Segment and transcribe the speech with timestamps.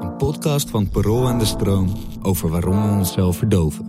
[0.00, 1.92] Een podcast van Parool en de Stroom
[2.22, 3.88] over waarom we onszelf verdoven.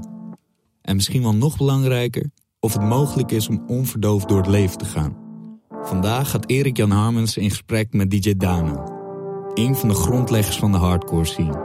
[0.82, 4.86] En misschien wel nog belangrijker, of het mogelijk is om onverdoofd door het leven te
[4.86, 5.18] gaan.
[5.82, 8.84] Vandaag gaat Erik Jan Harmens in gesprek met DJ Dano.
[9.54, 11.64] Een van de grondleggers van de hardcore scene.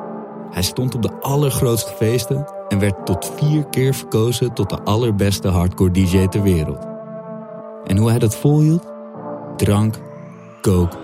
[0.51, 5.49] Hij stond op de allergrootste feesten en werd tot vier keer verkozen tot de allerbeste
[5.49, 6.87] hardcore DJ ter wereld.
[7.85, 8.87] En hoe hij dat volhield?
[9.57, 10.01] Drank,
[10.61, 10.97] coke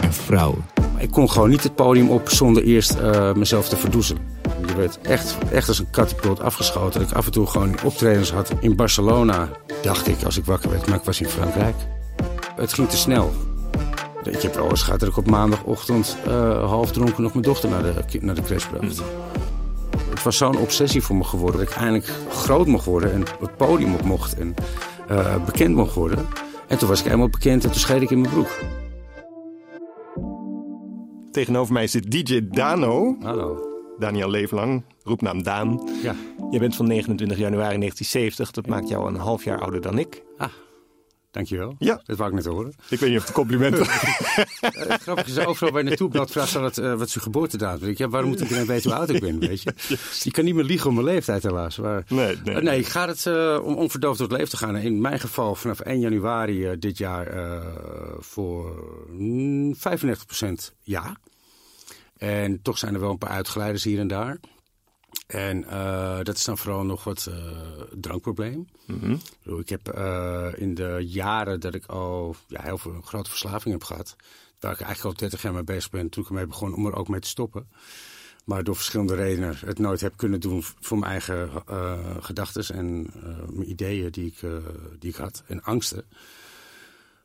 [0.00, 0.69] en vrouwen.
[1.00, 4.22] Ik kon gewoon niet het podium op zonder eerst uh, mezelf te verdoezelen.
[4.66, 7.00] Je werd echt, echt als een katapult afgeschoten.
[7.00, 9.48] Dat ik af en toe gewoon optredens had in Barcelona,
[9.82, 10.86] dacht ik als ik wakker werd.
[10.86, 11.74] Maar ik was in Frankrijk.
[12.56, 13.32] Het ging te snel.
[14.22, 17.82] Ik heb eens gehad dat ik op maandagochtend uh, half dronken nog mijn dochter naar
[17.82, 19.02] de, naar de crash bracht.
[20.10, 23.56] Het was zo'n obsessie voor me geworden dat ik eindelijk groot mocht worden en het
[23.56, 24.54] podium op mocht en
[25.10, 26.26] uh, bekend mocht worden.
[26.66, 28.50] En toen was ik eenmaal bekend en toen scheed ik in mijn broek.
[31.30, 33.16] Tegenover mij zit DJ Dano.
[33.20, 33.68] Hallo.
[33.98, 35.88] Daniel Leeflang, roepnaam Daan.
[36.02, 36.14] Ja.
[36.50, 38.50] Je bent van 29 januari 1970.
[38.50, 40.22] Dat maakt jou een half jaar ouder dan ik.
[40.36, 40.48] Ah,
[41.30, 41.74] dankjewel.
[41.78, 42.00] Ja.
[42.04, 42.74] Dat wou ik net horen.
[42.88, 43.80] Ik weet niet of het complimenten...
[43.86, 47.88] uh, grappig is, overal waar je naartoe belt vraagt ze wat, uh, wat zijn geboortedatum
[47.88, 47.98] is.
[47.98, 49.74] Ja, waarom moet iedereen weten hoe oud ik ben, weet je?
[50.22, 51.78] Je kan niet meer liegen om mijn leeftijd helaas.
[51.78, 52.54] Maar, nee, nee.
[52.54, 53.26] Uh, nee, ik ga het
[53.62, 54.76] om onverdoofd door het leven te gaan.
[54.76, 57.28] In mijn geval vanaf 1 januari dit jaar
[58.18, 59.78] voor mm, 35%
[60.82, 61.16] ja.
[62.16, 64.38] En toch zijn er wel een paar uitgeleiders hier en daar.
[65.30, 67.34] En uh, dat is dan vooral nog wat uh,
[68.00, 68.68] drankprobleem.
[68.86, 69.58] Mm -hmm.
[69.58, 73.74] Ik heb uh, in de jaren dat ik al ja, heel veel een grote verslaving
[73.74, 74.16] heb gehad...
[74.60, 76.94] waar ik eigenlijk al 30 jaar mee bezig ben, toen ik ermee begon om er
[76.94, 77.68] ook mee te stoppen.
[78.44, 81.50] Maar door verschillende redenen het nooit heb kunnen doen voor mijn eigen
[82.20, 83.10] gedachten en
[83.52, 84.50] mijn ideeën die ik,
[84.98, 85.42] die ik had.
[85.46, 86.04] En angsten.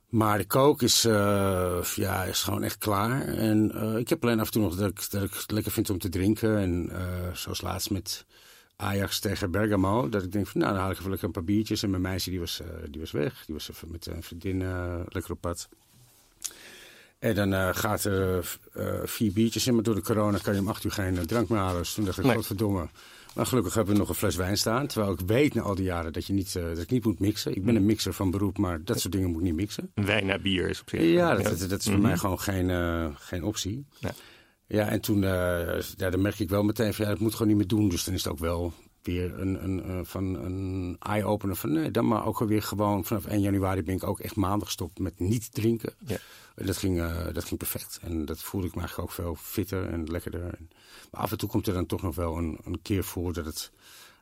[0.10, 3.22] Maar de coke is, uh, ja, is gewoon echt klaar.
[3.22, 5.72] En uh, ik heb alleen af en toe nog dat ik, dat ik het lekker
[5.72, 6.58] vind om te drinken.
[6.58, 8.26] En uh, zoals laatst met
[8.76, 10.10] Ajax tegen Bergamo.
[10.10, 11.84] Dat ik denk van, nou, dan haal ik even lekker een paar biertjes.
[11.84, 13.44] En mijn meisje, die was, die was weg.
[13.46, 14.58] Die was even met een vriendin
[15.10, 15.70] lekker op pad.
[17.20, 18.58] En dan gaat er
[19.04, 19.74] vier biertjes in.
[19.74, 21.82] Maar door de corona kan je om acht uur geen drank meer halen.
[21.82, 22.36] Dus toen dacht ik, Nee.
[22.36, 22.88] godverdomme.
[23.36, 24.88] Maar gelukkig hebben we nog een fles wijn staan.
[24.88, 27.20] Terwijl ik weet na al die jaren dat, je niet, uh, dat ik niet moet
[27.20, 27.56] mixen.
[27.56, 29.92] Ik ben een mixer van beroep, maar dat soort dingen moet ik niet mixen.
[29.94, 31.02] Wijn naar bier is op zich.
[31.02, 32.02] Ja, dat, dat, dat is voor Mhm.
[32.02, 33.86] mij gewoon geen, uh, geen optie.
[34.00, 34.12] Ja.
[34.68, 37.48] Ja, en toen uh, ja, dan merk ik wel meteen van ja, dat moet gewoon
[37.48, 37.90] niet meer doen.
[37.90, 42.08] Dus dan is het ook wel weer een, een, van een eye-opener van nee, dan
[42.08, 45.54] maar ook weer gewoon vanaf 1 januari ben ik ook echt maandag gestopt met niet
[45.54, 45.94] drinken.
[46.06, 46.18] Ja.
[46.56, 48.00] Dat ging, uh, dat ging perfect.
[48.02, 50.44] En dat voelde ik me eigenlijk ook veel fitter en lekkerder.
[50.44, 50.70] En,
[51.12, 53.46] maar af en toe komt er dan toch nog wel een, een keer voor dat
[53.46, 53.72] het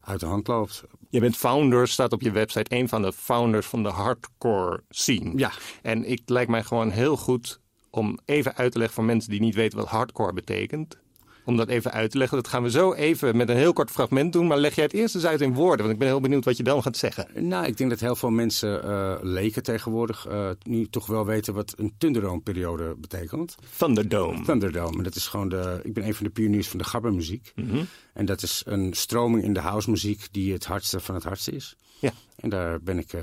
[0.02, 0.84] uit de hand loopt.
[1.10, 5.32] Je bent founder, staat op je website, een van de founders van de hardcore scene.
[5.36, 5.52] Ja.
[5.82, 9.40] En ik, lijkt mij gewoon heel goed om even uit te leggen voor mensen die
[9.40, 10.98] niet weten wat hardcore betekent.
[11.46, 12.38] Om dat even uit te leggen.
[12.38, 14.48] Dat gaan we zo even met een heel kort fragment doen.
[14.48, 15.80] Maar leg jij het eerst eens uit in woorden.
[15.80, 17.48] Want ik ben heel benieuwd wat je dan gaat zeggen.
[17.48, 21.54] Nou, ik denk dat heel veel mensen uh, leken tegenwoordig uh, nu toch wel weten
[21.54, 23.56] wat een Thunderdome-periode betekent.
[23.78, 24.42] Thunderdome.
[24.42, 24.98] Thunderdome.
[24.98, 25.80] En dat is gewoon de.
[25.84, 27.52] Ik ben een van de pioniers van de gabbermuziek.
[27.56, 27.88] Mm -hmm.
[28.14, 31.76] En dat is een stroming in de housemuziek die het hardste van het hardste is.
[32.00, 32.12] Ja.
[32.36, 33.22] En daar ben ik, uh,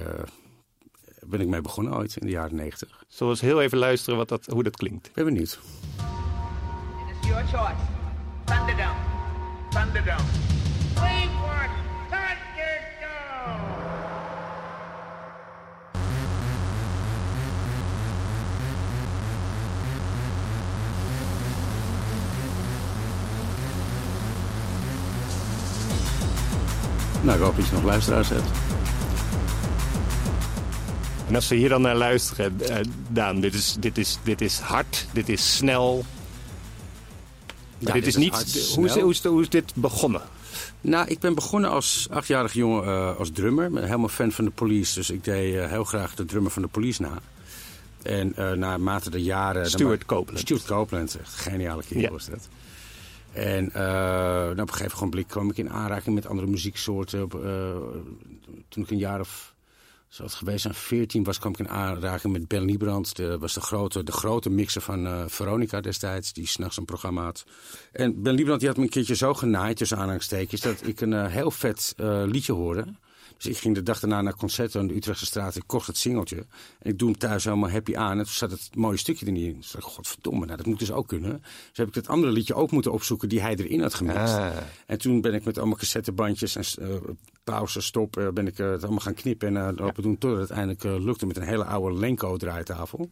[1.26, 3.04] ben ik mee begonnen ooit in de jaren negentig.
[3.08, 5.10] Zullen we eens heel even luisteren wat dat, hoe dat klinkt?
[5.14, 5.60] Ben benieuwd.
[7.10, 7.99] It is your choice.
[8.50, 8.96] Thunderdome.
[9.70, 10.26] Thunderdome.
[10.96, 11.70] Wait for it.
[12.10, 13.60] Thunderdome.
[27.22, 28.48] Nou, ik hoop dat je nog luisteraars hebt.
[31.28, 32.76] En als ze hier dan naar luisteren, uh,
[33.08, 36.04] Daan, dit is, dit, is, dit is hard, dit is snel.
[37.80, 38.32] Ja, dit, is niet.
[38.74, 40.22] Hoe is, hoe, is, hoe is dit begonnen?
[40.80, 43.82] Nou, ik ben begonnen als achtjarig jongen uh, als drummer.
[43.82, 46.68] Helemaal fan van de police, dus ik deed uh, heel graag de drummer van de
[46.68, 47.18] police na.
[48.02, 49.70] En uh, naarmate de jaren...
[49.70, 50.40] Stuart Copeland.
[50.40, 52.10] Stuart Copeland, echt geniale kerel Ja.
[52.10, 52.48] was dat.
[53.32, 57.22] En uh, nou, op een gegeven moment kwam ik in aanraking met andere muzieksoorten.
[57.22, 57.40] Op, uh,
[58.68, 59.49] toen ik een jaar of
[60.10, 63.16] zoals het geweest zijn, 14 was, kwam ik in aanraking met Ben Liebrand.
[63.16, 67.22] Dat was de grote, de grote mixer van eh, Veronica destijds, die s'nachts een programma
[67.22, 67.44] had.
[67.92, 71.12] En Ben Liebrand die had me een keertje zo genaaid, tussen aanhalingstekens, dat ik een
[71.12, 72.84] eh, heel vet eh, liedje hoorde.
[73.36, 75.56] Dus ik ging de dag daarna naar concerten aan de Utrechtse straat.
[75.56, 76.36] Ik kocht het singeltje.
[76.78, 78.18] En ik doe hem thuis helemaal happy aan.
[78.18, 79.56] En toen zat het mooie stukje er niet in.
[79.56, 81.42] Dus ik godverdomme, nou, dat moet dus ook kunnen.
[81.42, 84.34] Dus heb ik het andere liedje ook moeten opzoeken die hij erin had gemixt.
[84.34, 84.56] Ah.
[84.86, 86.94] En toen ben ik met allemaal cassettebandjes en uh,
[87.50, 90.18] pauze, stop, uh, ben ik uh, het allemaal gaan knippen en uh, open doen.
[90.18, 93.10] Totdat het uiteindelijk lukte met een hele oude Lenko draaitafel.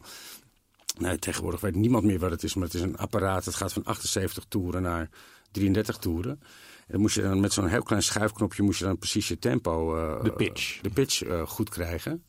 [0.97, 2.53] Nee, tegenwoordig weet niemand meer wat het is.
[2.53, 3.45] Maar het is een apparaat.
[3.45, 5.09] Het gaat van 78 toeren naar
[5.51, 6.31] 33 toeren.
[6.31, 9.39] En dan moest je dan met zo'n heel klein schuifknopje moest je dan precies je
[9.39, 12.23] tempo, uh, de pitch, de pitch uh, goed krijgen.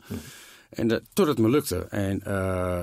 [0.70, 1.76] En de, tot het me lukte.
[1.76, 2.32] En, uh,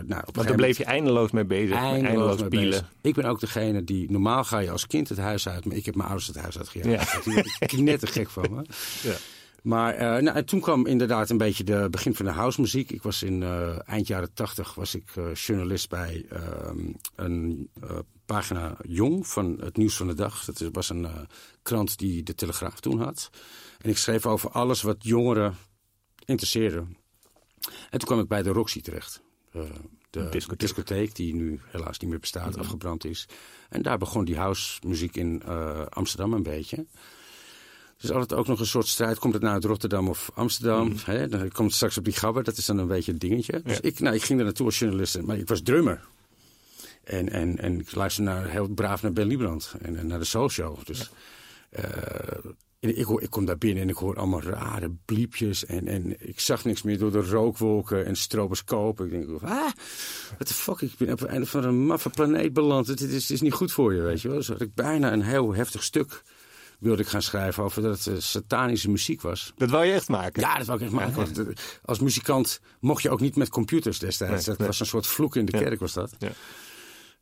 [0.06, 1.76] nou, Want daar bleef je eindeloos mee bezig.
[1.76, 2.92] Eindeloos, eindeloos mee bezig.
[3.02, 4.12] Ik ben ook degene die...
[4.12, 5.66] Normaal ga je als kind het huis uit.
[5.66, 7.26] Maar ik heb mijn ouders het huis uitgejaagd.
[7.26, 7.68] Ja.
[7.68, 8.62] Die net te gek van me.
[9.04, 9.16] Ja.
[9.64, 12.92] Maar uh, nou, en toen kwam inderdaad een beetje de begin van de housemuziek.
[12.92, 16.26] Ik was in uh, eind jaren tachtig was ik uh, journalist bij
[17.16, 17.70] een
[18.26, 20.46] pagina Jong van het Nieuws van de Dag.
[20.46, 21.08] Dat was een
[21.62, 23.30] krant die de Telegraaf toen had.
[23.78, 25.56] En ik schreef over alles wat jongeren
[26.26, 26.84] interesseerde.
[27.90, 29.22] En toen kwam ik bij de Roxy terecht.
[29.52, 30.60] de discotheek.
[30.60, 31.16] discotheek.
[31.16, 33.28] die nu helaas niet meer bestaat, afgebrand is.
[33.70, 35.44] En daar begon die housemuziek in
[35.90, 36.86] Amsterdam een beetje.
[37.98, 39.20] Dus altijd ook nog een soort strijd.
[39.20, 40.88] Komt het nou uit Rotterdam of Amsterdam?
[40.88, 40.96] Mm.
[41.04, 41.28] Hè?
[41.28, 42.44] Dan komt het straks op die gabber.
[42.44, 43.62] Dat is dan een beetje een dingetje.
[43.64, 45.22] Dus ik, nou, ik ging er naartoe als journalist.
[45.22, 46.08] Maar ik was drummer.
[47.04, 49.76] En, en, en ik luisterde naar, heel braaf naar Ben Liebrand.
[49.82, 50.86] En, en naar de Soul Show.
[50.86, 51.12] Dus
[51.70, 51.84] ja.
[51.84, 55.66] uh, ik, hoor, ik kom daar binnen en ik hoor allemaal rare bliepjes.
[55.66, 59.06] En, en ik zag niks meer door de rookwolken en stroboscopen.
[59.06, 59.72] Ik denk, ah,
[60.28, 62.88] what the fuck, ik ben op het einde van een maffe planeet beland.
[62.88, 64.38] Het, het, is, het is niet goed voor je, weet je wel.
[64.38, 66.24] Dus had ik bijna een heel heftig stuk
[66.80, 69.54] wilde ik gaan schrijven over dat het uh, satanische muziek was.
[69.56, 70.42] Dat wou je echt maken?
[70.42, 71.16] Ja, dat wou ik echt maken.
[71.16, 71.44] Want,
[71.86, 74.34] als muzikant mocht je ook niet met computers destijds.
[74.34, 74.68] Nee, dat nee.
[74.68, 76.16] was een soort vloek in de kerk, was dat.
[76.18, 76.32] Ja.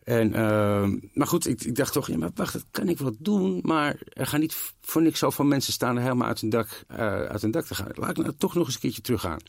[0.05, 3.15] En, uh, maar goed, ik, ik, dacht toch, ja, maar wacht, dat kan ik wel
[3.19, 3.59] doen.
[3.63, 6.97] Maar er gaan niet voor niks zoveel mensen staan er helemaal uit hun dak, uh,
[6.97, 7.91] uit hun dak te gaan.
[7.93, 9.39] Laat ik nou toch nog eens een keertje teruggaan.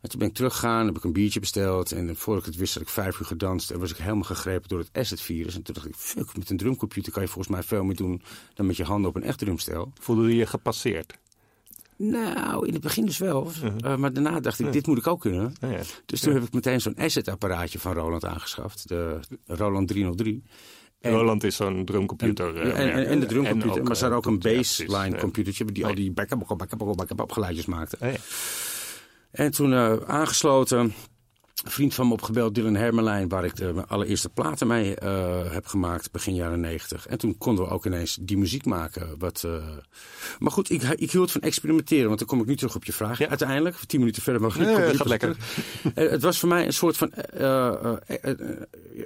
[0.00, 1.92] En toen ben ik teruggegaan, heb ik een biertje besteld.
[1.92, 3.70] En voordat ik het wist had ik vijf uur gedanst.
[3.70, 5.54] En was ik helemaal gegrepen door het acid-virus.
[5.54, 8.22] En toen dacht ik, fuck, met een drumcomputer kan je volgens mij veel meer doen...
[8.54, 9.92] dan met je handen op een echt drumstel.
[10.00, 11.18] Voelde je je gepasseerd?
[12.02, 13.46] Nou, in het begin dus wel.
[13.46, 13.74] Uh -huh.
[13.84, 14.72] uh, maar daarna dacht ik, uh.
[14.72, 15.54] dit moet ik ook kunnen.
[16.06, 18.88] Dus toen heb ik meteen zo'n asset-apparaatje van Roland aangeschaft.
[18.88, 20.42] De Roland 303.
[21.00, 22.60] En, Roland is zo'n drumcomputer.
[22.60, 23.80] En, en, en, de drumcomputer.
[23.80, 25.64] Ook, maar ze hadden ook een baseline computertje...
[25.64, 27.98] die al die backup, backup, backup geluidjes maakte.
[29.30, 29.74] En toen
[30.06, 30.94] aangesloten,
[31.64, 36.10] vriend van me opgebeld, Dylan Hermelijn, waar ik de allereerste platen mee uh, heb gemaakt,
[36.10, 37.06] begin jaren negentig.
[37.06, 39.18] En toen konden we ook ineens die muziek maken.
[39.18, 39.64] Wat, uh...
[40.38, 42.92] Maar goed, ik, ik hield van experimenteren, want dan kom ik nu terug op je
[42.92, 43.18] vraag.
[43.18, 43.28] Ja.
[43.28, 45.36] Uiteindelijk, tien minuten verder mag ja, gaat lekker.
[45.94, 47.12] het was voor mij een soort van.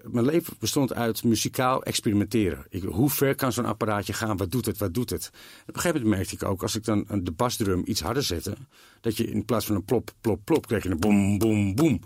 [0.02, 2.66] mijn leven bestond uit muzikaal experimenteren.
[2.68, 4.36] Ik, hoe ver kan zo'n apparaatje gaan?
[4.36, 4.78] Wat doet het?
[4.78, 5.30] Wat doet het?
[5.66, 8.54] Op een gegeven moment merkte ik ook, als ik dan de basdrum iets harder zette,
[9.00, 12.00] dat je in plaats van een plop, plop, plop, kreeg je een boem, boem, boem.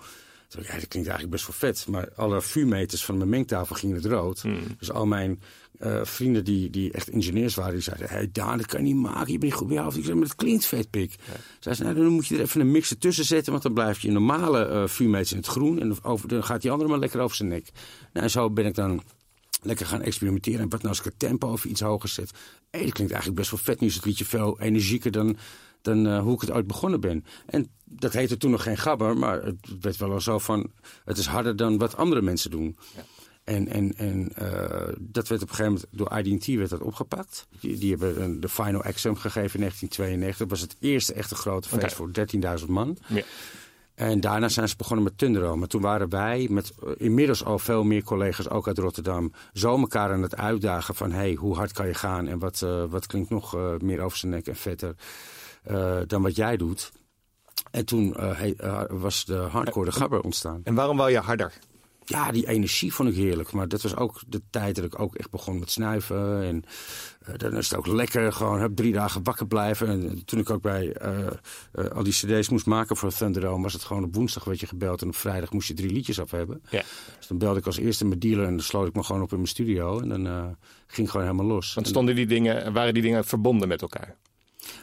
[0.49, 1.87] Toen ja, dat klinkt eigenlijk best wel vet.
[1.89, 4.41] Maar alle vuurmeters van mijn mengtafel gingen het rood.
[4.41, 4.61] Hmm.
[4.79, 5.41] Dus al mijn
[5.81, 8.09] uh, vrienden die, die echt ingenieurs waren, die zeiden...
[8.09, 10.15] Hé hey Daan, dat kan je niet maken, je bent goed bij je Ik zei,
[10.15, 11.11] maar het klinkt vet, pik.
[11.11, 11.33] Ja.
[11.61, 13.53] Zeiden nou, dan moet je er even een mixer tussen zetten...
[13.53, 15.81] want dan blijf je normale uh, vuurmeters in het groen...
[15.81, 17.71] en over, dan gaat die andere maar lekker over zijn nek.
[18.12, 19.03] Nou, en zo ben ik dan
[19.62, 20.61] lekker gaan experimenteren.
[20.61, 22.31] En wat nou als ik het tempo of iets hoger zet?
[22.71, 23.81] Hé, dat klinkt eigenlijk best wel vet.
[23.81, 25.37] Nu is het liedje veel energieker dan
[25.82, 27.25] dan uh, hoe ik het ooit begonnen ben.
[27.47, 30.70] En dat heette toen nog geen gabber, maar het werd wel al zo van...
[31.04, 32.76] het is harder dan wat andere mensen doen.
[32.97, 33.02] Ja.
[33.49, 37.47] En, en, en uh, dat werd op een gegeven moment door IDT werd dat opgepakt.
[37.61, 40.38] Die, die hebben de Final Exam gegeven in 1992.
[40.38, 42.26] Dat was het eerste echte grote feest okay.
[42.35, 42.99] voor 13.000 man.
[43.06, 43.23] Ja.
[43.94, 45.56] En daarna zijn ze begonnen met Tundero.
[45.56, 49.78] Maar toen waren wij met uh, inmiddels al veel meer collega's, ook uit Rotterdam, zo
[49.78, 53.06] elkaar aan het uitdagen van hey, hoe hard kan je gaan en wat, uh, wat
[53.06, 54.94] klinkt nog meer over zijn nek en vetter
[56.06, 56.92] dan wat jij doet.
[57.70, 58.40] En toen uh,
[58.88, 60.60] was de hardcore de gabber ontstaan.
[60.64, 61.52] En waarom wou je harder?
[62.04, 63.52] Ja, die energie vond ik heerlijk.
[63.52, 66.42] Maar dat was ook de tijd dat ik ook echt begon met snuiven.
[66.42, 66.64] En
[67.28, 68.32] uh, dan is het ook lekker.
[68.32, 69.88] Gewoon heb drie dagen wakker blijven.
[69.88, 71.18] En toen ik ook bij uh,
[71.75, 73.62] uh, al die cd's moest maken voor Thunderdome...
[73.62, 75.02] was het gewoon op woensdag werd je gebeld.
[75.02, 76.62] En op vrijdag moest je drie liedjes af hebben.
[76.70, 76.82] Ja.
[77.18, 78.44] Dus dan belde ik als eerste mijn dealer.
[78.44, 80.00] En dan sloot ik me gewoon op in mijn studio.
[80.00, 80.56] En dan
[80.87, 81.75] ging gewoon helemaal los.
[81.75, 84.16] Want stonden die dingen, waren die dingen verbonden met elkaar?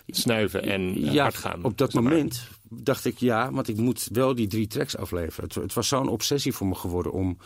[0.07, 1.63] Snuiven en ja, hard gaan.
[1.63, 5.43] Op dat moment dacht ik ja, want ik moet wel die drie tracks afleveren.
[5.43, 7.37] Het, het was zo'n obsessie voor me geworden om,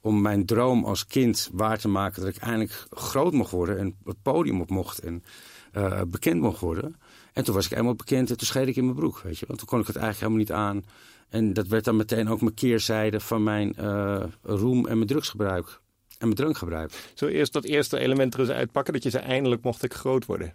[0.00, 2.22] om mijn droom als kind waar te maken.
[2.22, 4.98] Dat ik eindelijk groot mocht worden en het podium op mocht.
[4.98, 5.24] En
[5.72, 6.96] eh, bekend mocht worden.
[7.32, 9.46] En toen was ik eenmaal bekend en toen scheed ik in mijn broek, weet je.
[9.46, 10.84] Want toen kon ik het eigenlijk helemaal niet aan.
[11.28, 15.80] En dat werd dan meteen ook mijn keerzijde van mijn uh, roem en mijn drugsgebruik.
[16.18, 17.10] En mijn drankgebruik.
[17.14, 20.26] Zo eerst dat eerste element er eens uitpakken, dat je zei eindelijk mocht ik groot
[20.26, 20.54] worden.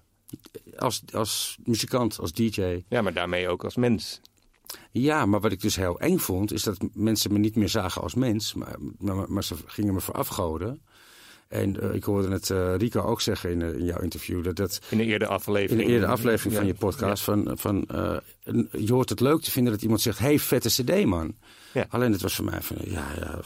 [0.78, 2.84] Als, als muzikant, als DJ.
[2.88, 4.22] Ja, maar daarmee ook als mens.
[4.92, 8.02] Ja, maar wat ik dus heel eng vond, is dat mensen me niet meer zagen
[8.02, 10.82] als mens, maar, maar, maar ze gingen me verafgoden.
[11.48, 14.44] En uh, ik hoorde het uh, Rico ook zeggen in, uh, in, jouw interview.
[14.44, 15.82] Dat dat in de eerder aflevering.
[15.82, 16.60] In de eerder aflevering ja.
[16.60, 17.26] van je podcast.
[17.26, 17.34] Ja.
[17.34, 17.86] Van, van,
[18.72, 21.36] je hoort het leuk te vinden dat iemand zegt: hey, vette CD, man.
[21.74, 21.86] Ja.
[21.90, 23.40] Alleen het was voor mij van: ja, ja,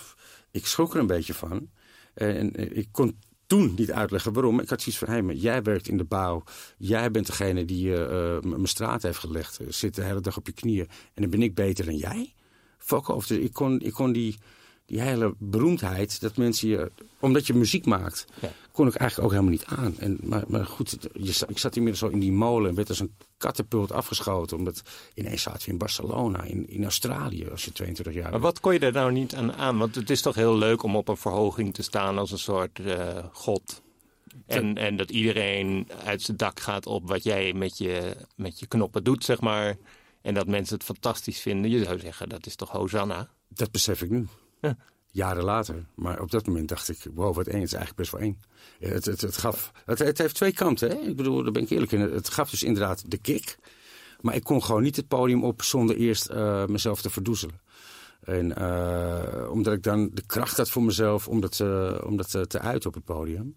[0.51, 1.69] ik schrok er een beetje van.
[2.13, 3.17] En ik kon
[3.51, 4.59] toen niet uitleggen waarom.
[4.59, 6.43] Ik had zoiets van: hey, jij werkt in de bouw.
[6.77, 7.89] Jij bent degene die
[8.41, 9.59] mijn straat heeft gelegd.
[9.67, 10.87] Zit de hele dag op je knieën.
[11.13, 12.33] En dan ben ik beter dan jij.
[12.77, 13.27] Fuck off.
[13.27, 14.37] Dus ik kon, ik kon die
[14.91, 18.51] die hele beroemdheid, dat mensen je, omdat je muziek maakt, ja.
[18.71, 19.95] kon ik eigenlijk ook helemaal niet aan.
[19.99, 22.99] En, maar, maar goed, je, ik zat inmiddels zo in die molen en werd als
[22.99, 24.57] een katapult afgeschoten.
[24.57, 24.81] Omdat
[25.13, 28.73] ineens zaten we in Barcelona, in, in Australië, als je 22 jaar Maar wat kon
[28.73, 29.77] je er nou niet aan aan?
[29.77, 32.79] Want het is toch heel leuk om op een verhoging te staan als een soort
[32.79, 33.81] uh, god.
[34.45, 38.67] En, en dat iedereen uit zijn dak gaat op wat jij met je, met je
[38.67, 39.77] knoppen doet, zeg maar.
[40.21, 41.71] En dat mensen het fantastisch vinden.
[41.71, 43.29] Je zou zeggen, dat is toch Hosanna?
[43.47, 44.27] Dat besef ik nu.
[44.61, 44.77] Ja.
[45.13, 45.85] Jaren later.
[45.95, 47.59] Maar op dat moment dacht ik, wow, wat eng.
[47.59, 48.39] Het is eigenlijk best wel eng.
[48.79, 50.89] Het, het, het, gaf, het, het heeft twee kanten.
[50.89, 50.95] Hè?
[50.95, 51.99] Ik bedoel, daar ben ik eerlijk in.
[51.99, 53.57] Het gaf dus inderdaad de kick.
[54.21, 57.59] Maar ik kon gewoon niet het podium op zonder eerst uh, mezelf te verdoezelen.
[58.21, 61.59] En uh, omdat ik dan de kracht had voor mezelf om dat,
[62.03, 63.55] om dat te uiten op het podium.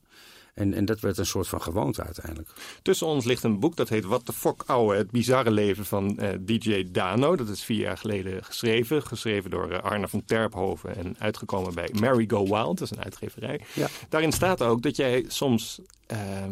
[0.55, 2.51] En, en dat werd een soort van gewoonte uiteindelijk.
[2.83, 6.19] Tussen ons ligt een boek dat heet Wat de Fok Ouwe, het bizarre leven van
[6.21, 7.37] uh, DJ Dano.
[7.37, 9.03] Dat is vier jaar geleden geschreven.
[9.03, 12.79] Geschreven door uh, Arne van Terphoven en uitgekomen bij Mary Go Wild.
[12.79, 13.61] Dat is een uitgeverij.
[13.75, 13.89] Ja.
[14.09, 15.81] Daarin staat ook dat jij soms
[16.13, 16.45] uh,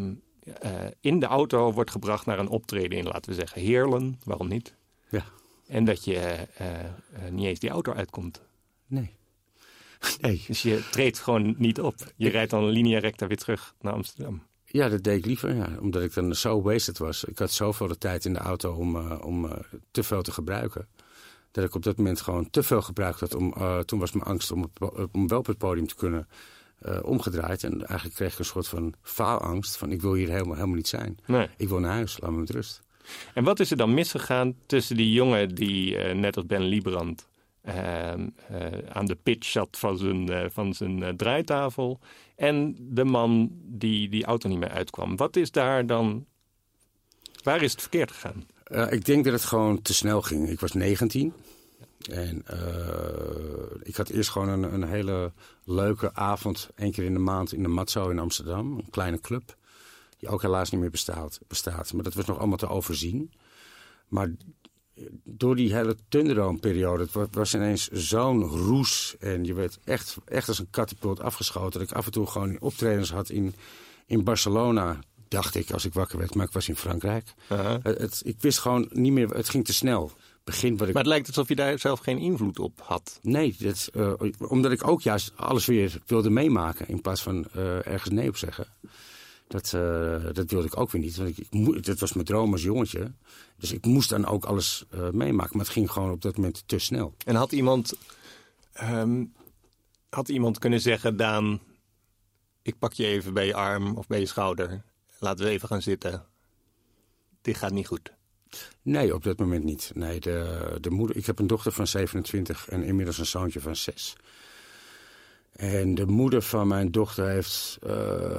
[1.00, 4.20] in de auto wordt gebracht naar een optreden in, laten we zeggen, Heerlen.
[4.24, 4.74] Waarom niet?
[5.08, 5.24] Ja.
[5.66, 6.46] En dat je
[7.30, 8.42] niet eens die auto uitkomt.
[8.86, 9.20] Nee.
[10.20, 10.44] Nee.
[10.46, 11.94] Dus je treedt gewoon niet op.
[12.16, 14.42] Je rijdt dan linea recta weer terug naar Amsterdam.
[14.64, 15.68] Ja, dat deed ik liever, ja.
[15.80, 17.24] omdat ik dan zo wasted was.
[17.24, 19.52] Ik had zoveel de tijd in de auto om, uh, om uh,
[19.90, 20.88] te veel te gebruiken.
[21.50, 23.34] Dat ik op dat moment gewoon te veel gebruikt had.
[23.34, 26.28] Om, uh, toen was mijn angst om, het, om wel op het podium te kunnen
[27.02, 27.64] omgedraaid.
[27.64, 29.76] En eigenlijk kreeg ik een soort van faalangst.
[29.76, 31.18] Van ik wil hier helemaal, helemaal niet zijn.
[31.26, 31.48] Nee.
[31.56, 32.82] Ik wil naar huis, laat me met rust.
[33.34, 37.26] En wat is er dan misgegaan tussen die jongen die, net als Ben Liebrand...
[37.68, 38.26] Uh, uh,
[38.88, 41.98] aan de pitch zat van zijn, uh, van zijn draaitafel.
[42.36, 45.16] En de man die die auto niet meer uitkwam.
[45.16, 46.26] Wat is daar dan.
[47.42, 48.46] Waar is het verkeerd gegaan?
[48.90, 50.48] ik denk dat het gewoon te snel ging.
[50.48, 51.32] Ik was 19.
[52.10, 52.44] En
[53.82, 55.32] ik had eerst gewoon een, een, hele
[55.64, 58.78] leuke avond, één keer in de maand in de Matzo in Amsterdam.
[58.78, 59.56] Een kleine club,
[60.18, 61.40] die ook helaas niet meer bestaat.
[61.48, 61.92] bestaat.
[61.92, 63.32] Maar dat was nog allemaal te overzien.
[64.08, 64.30] Maar
[65.24, 69.16] door die hele Thunderdome-periode, het was ineens zo'n roes.
[69.18, 71.80] En je werd echt, echt als een katapult afgeschoten.
[71.80, 73.54] Dat ik af en toe gewoon optredens had in,
[74.06, 76.34] in Barcelona, dacht ik, als ik wakker werd.
[76.34, 77.34] Maar ik was in Frankrijk.
[77.52, 77.76] Uh -huh.
[77.82, 80.12] het, het, ik wist gewoon niet meer, het ging te snel.
[80.44, 80.94] Begin wat ik...
[80.94, 83.18] Maar het lijkt alsof je daar zelf geen invloed op had.
[83.22, 86.88] Nee, dat, uh, omdat ik ook juist alles weer wilde meemaken.
[86.88, 88.66] In plaats van uh, ergens nee op zeggen.
[89.52, 91.16] Dat, uh, dat wilde ik ook weer niet.
[91.16, 93.12] Want ik, ik, dat was mijn droom als jongetje.
[93.56, 95.56] Dus ik moest dan ook alles uh, meemaken.
[95.56, 97.14] Maar het ging gewoon op dat moment te snel.
[97.24, 97.94] En had iemand,
[98.82, 99.32] um,
[100.08, 101.60] had iemand kunnen zeggen, Daan,
[102.62, 104.84] ik pak je even bij je arm of bij je schouder.
[105.18, 106.24] Laten we even gaan zitten.
[107.42, 108.12] Dit gaat niet goed.
[108.82, 109.90] Nee, op dat moment niet.
[109.94, 113.76] Nee, de, de moeder, ik heb een dochter van 27 en inmiddels een zoontje van
[113.76, 114.16] 6.
[115.52, 117.92] En de moeder van mijn dochter heeft uh,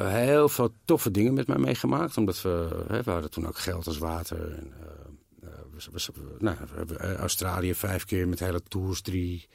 [0.08, 2.18] heel veel toffe dingen met mij meegemaakt.
[2.18, 4.54] Omdat we, hè, we hadden toen ook geld als water.
[4.54, 5.50] En, uh,
[5.92, 9.48] we, we, nou, we hebben Australië vijf keer met hele tours, drie,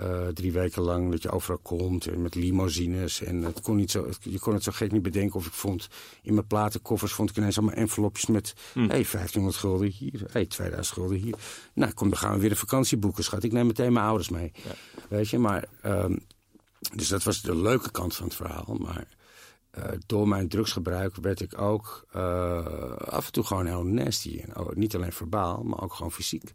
[0.00, 1.10] uh, drie weken lang.
[1.10, 3.22] Dat je overal komt en met limousines.
[3.22, 5.36] En het kon niet zo, je kon het zo gek niet bedenken.
[5.36, 5.88] Of ik vond
[6.22, 8.54] in mijn platenkoffers vond ik ineens allemaal envelopjes met...
[8.72, 8.78] Hm.
[8.78, 11.34] hey, 1500 gulden hier, hey, 2000 gulden hier.
[11.72, 13.42] Nou, kom, dan gaan we weer een vakantie boeken, schat.
[13.42, 14.52] Ik neem meteen mijn ouders mee.
[14.54, 14.72] Ja.
[15.08, 15.64] Weet je, maar...
[15.84, 16.20] Um,
[16.94, 18.76] dus dat was de leuke kant van het verhaal.
[18.78, 19.08] Maar
[19.78, 22.66] uh, door mijn drugsgebruik werd ik ook uh,
[22.96, 24.40] af en toe gewoon heel nasty.
[24.40, 26.54] En, oh, niet alleen verbaal, maar ook gewoon fysiek.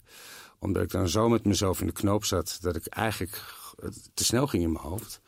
[0.59, 3.41] Omdat ik dan zo met mezelf in de knoop zat dat ik eigenlijk
[4.13, 5.21] te snel ging in mijn hoofd.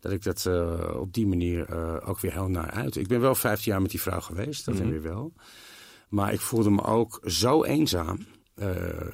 [0.00, 1.72] Dat ik dat uh, op die manier
[2.04, 2.96] ook weer heel naar uit.
[2.96, 4.90] Ik ben wel 15 jaar met die vrouw geweest, dat mm -hmm.
[4.90, 5.32] weer wel.
[6.08, 8.26] Maar ik voelde me ook zo eenzaam.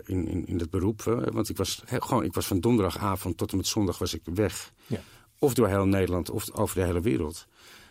[0.04, 1.02] in, in, in dat beroep.
[1.32, 4.72] want ik was, gewoon, ik was van donderdagavond tot en met zondag was ik weg.
[4.86, 5.00] Ja
[5.44, 7.46] of door heel Nederland of over de hele wereld.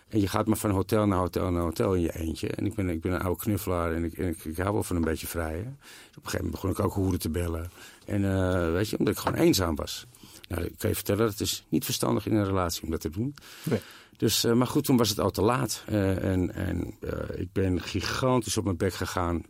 [0.07, 2.47] En je gaat maar van hotel naar hotel naar hotel in je eentje.
[2.47, 4.83] En ik ben, ik ben een oude knuffelaar en ik, en ik, ik hou wel
[4.83, 5.77] van een beetje vrijen.
[5.79, 7.71] Dus op een gegeven moment begon ik ook hoeren te bellen.
[8.05, 10.05] En eh, weet je, omdat ik gewoon eenzaam was.
[10.49, 13.09] Nou, ik kan je vertellen, het is niet verstandig in een relatie om dat te
[13.09, 13.35] doen.
[13.63, 13.79] Nee.
[14.17, 15.83] Dus, eh, maar goed, toen was het al te laat.
[15.87, 16.97] Eh, en en
[17.35, 19.43] ik ben gigantisch op mijn bek gegaan.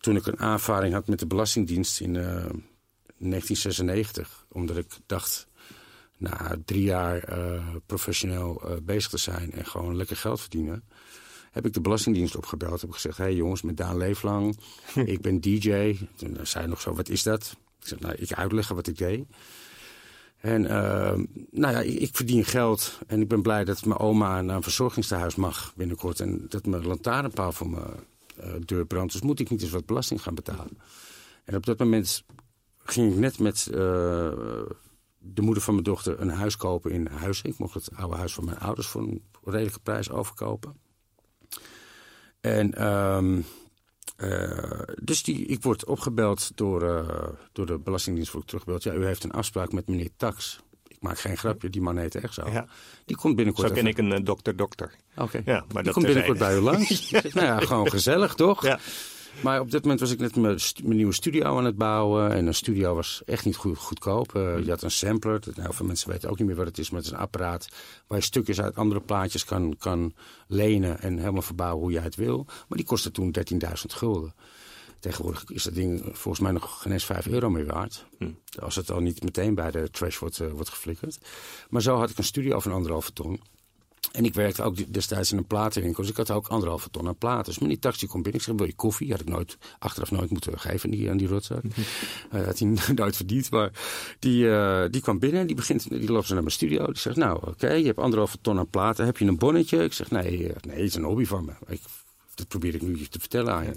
[0.00, 2.24] Toen ik een aanvaring had met de Belastingdienst in eh,
[3.18, 4.46] 1996.
[4.48, 5.46] Omdat ik dacht,
[6.22, 10.84] na drie jaar eh, professioneel eh, bezig te zijn en gewoon lekker geld verdienen.
[11.50, 12.80] Heb ik de Belastingdienst opgebeld.
[12.80, 14.58] Heb ik gezegd, hé hey jongens, met Daan Leeflang.
[15.04, 15.98] ik ben DJ.
[16.16, 17.56] Toen zei hij nog zo, wat is dat?
[17.80, 19.24] Ik zeg, nou, ik uitleggen wat ik deed.
[20.40, 21.12] En uh,
[21.50, 24.62] nou ja, ik, ik, verdien geld en ik ben blij dat mijn oma naar een
[24.62, 26.20] verzorgingstehuis mag binnenkort.
[26.20, 29.12] En dat mijn lantaarnpaal voor mijn deur brandt.
[29.12, 30.78] Dus moet ik niet eens wat belasting gaan betalen.
[31.44, 32.24] En op dat moment
[32.84, 33.70] ging ik net met
[35.22, 37.48] de moeder van mijn dochter een huis kopen in Huizen.
[37.48, 40.76] Ik mocht het oude huis van mijn ouders voor een redelijke prijs overkopen.
[42.40, 42.86] En...
[42.86, 43.44] Um,
[44.22, 47.08] uh, dus die, ik word opgebeld door, uh,
[47.52, 48.82] door de Belastingdienst, word ik teruggebeld.
[48.82, 50.60] Ja, u heeft een afspraak met meneer Tax.
[50.86, 52.50] Ik maak geen grapje, die man heet echt zo.
[52.50, 52.66] Ja.
[53.04, 53.68] Die komt binnenkort...
[53.68, 54.94] Zo ken ik een uh, dokter-dokter.
[55.16, 55.42] Oké, okay.
[55.44, 57.10] ja, maar die dat komt binnenkort bij u langs.
[57.10, 57.20] ja.
[57.32, 58.64] Nou ja, gewoon gezellig, toch?
[58.64, 58.78] Ja.
[59.40, 62.32] Maar op dit moment was ik net mijn, mijn, nieuwe studio aan het bouwen.
[62.32, 64.34] En een studio was echt niet goed, goedkoop.
[64.36, 65.40] Uh, je had een sampler.
[65.44, 66.90] Nou, heel veel mensen weten ook niet meer wat het is.
[66.90, 67.68] Maar het is een apparaat
[68.06, 70.14] waar je stukjes uit andere plaatjes kan, kan
[70.46, 71.00] lenen.
[71.00, 72.44] En helemaal verbouwen hoe jij het wil.
[72.46, 74.34] Maar die kostte toen 13.000 gulden.
[75.02, 78.06] Tegenwoordig is dat ding volgens mij nog geen eens 5 euro meer waard.
[78.18, 78.30] Hm.
[78.58, 81.18] Als het al niet meteen bij de trash wordt, uh, wordt geflikkerd.
[81.70, 83.40] Maar zo had ik een studio van anderhalve ton.
[84.12, 86.02] En ik werkte ook destijds in een platenwinkel.
[86.02, 87.44] Dus ik had ook anderhalve ton aan platen.
[87.44, 88.40] Dus meneer Taxi komt binnen.
[88.40, 89.10] Ik zeg, wil je koffie?
[89.10, 91.62] Had ik nooit, achteraf nooit moeten geven die, aan die rotzak.
[91.62, 92.40] Mm -hmm.
[92.40, 93.50] uh, had hij nooit verdiend.
[93.50, 93.70] Maar
[94.18, 95.46] die, uh, die kwam binnen.
[95.46, 96.86] Die, begint, die loopt naar mijn studio.
[96.86, 99.04] Die zegt, nou oké, okay, je hebt anderhalve ton aan platen.
[99.04, 99.84] Heb je een bonnetje?
[99.84, 101.52] Ik zeg, nee, nee het is een hobby van me.
[101.66, 101.80] Ik,
[102.34, 103.74] dat probeer ik nu te vertellen aan je.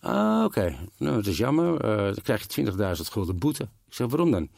[0.00, 0.58] Ah, oké.
[0.58, 0.78] Okay.
[0.98, 1.84] Nou, dat is jammer.
[1.84, 2.72] Uh, dan krijg je 20.000
[3.10, 3.62] gulden boete.
[3.62, 4.48] Ik zeg, waarom dan?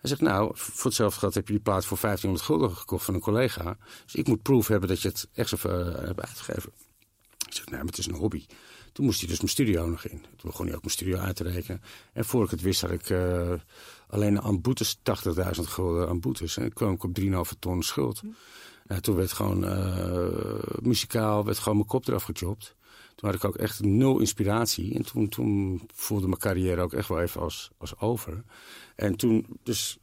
[0.00, 3.14] Hij zegt, nou, voor hetzelfde geld heb je die plaat voor 1500 gulden gekocht van
[3.14, 3.76] een collega.
[4.04, 6.72] Dus ik moet proof hebben dat je het echt zo uh, hebt uitgegeven.
[7.46, 8.46] Ik zeg, nee, maar het is een hobby.
[8.92, 10.20] Toen moest hij dus mijn studio nog in.
[10.20, 11.82] Toen begon hij ook mijn studio uit te rekenen.
[12.12, 13.52] En voor ik het wist had ik uh,
[14.08, 15.02] alleen aan boetes 80.000
[15.62, 16.56] gulden aan boetes.
[16.56, 18.22] En kwam ik op 3,5 ton schuld.
[18.22, 18.34] Mm.
[18.86, 22.74] Nou, toen werd gewoon uh, muzikaal, werd gewoon mijn kop eraf gechopt.
[23.20, 24.94] Toen had ik ook echt nul inspiratie.
[24.94, 28.44] En toen, toen voelde mijn carrière ook echt wel even als, als over.
[28.96, 29.98] En toen, dus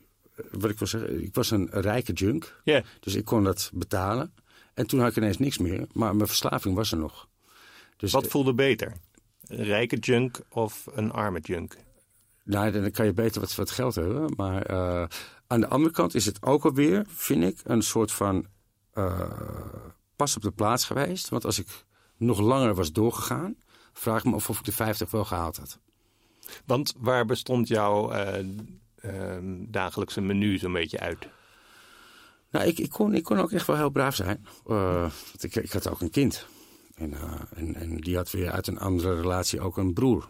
[0.52, 2.62] wat ik wil zeggen, ik was een rijke junk.
[2.64, 2.84] Yeah.
[3.00, 4.34] Dus ik kon dat betalen.
[4.74, 5.88] En toen had ik ineens niks meer.
[5.94, 7.28] Maar mijn verslaving was er nog.
[7.98, 8.94] Dus, wat voelde beter?
[9.48, 11.78] Een rijke junk of een arme junk?
[12.44, 14.34] Nou, dan kan je beter wat, wat geld hebben.
[14.36, 15.06] Maar uh,
[15.48, 18.46] aan de andere kant is het ook alweer, vind ik, een soort van
[18.94, 19.32] uh,
[20.16, 21.30] pas op de plaats geweest.
[21.30, 21.68] Want als ik
[22.18, 23.56] nog langer was doorgegaan,
[23.94, 25.80] vraag ik me of, of ik de 50 wel gehaald had.
[26.66, 28.46] Want waar bestond jouw uh,
[29.02, 31.28] uh, dagelijkse menu zo'n beetje uit?
[32.52, 34.46] Nou, ik, ik, kon, ik kon ook echt wel heel braaf zijn.
[34.68, 36.46] Uh, want ik, ik had ook een kind.
[36.96, 37.14] En,
[37.56, 40.30] en, en die had weer uit een andere relatie ook een broer.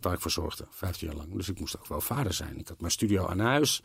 [0.00, 1.32] Waar ik voor zorgde, 15 jaar lang.
[1.32, 2.58] Dus ik moest ook wel vader zijn.
[2.58, 3.82] Ik had mijn studio aan huis.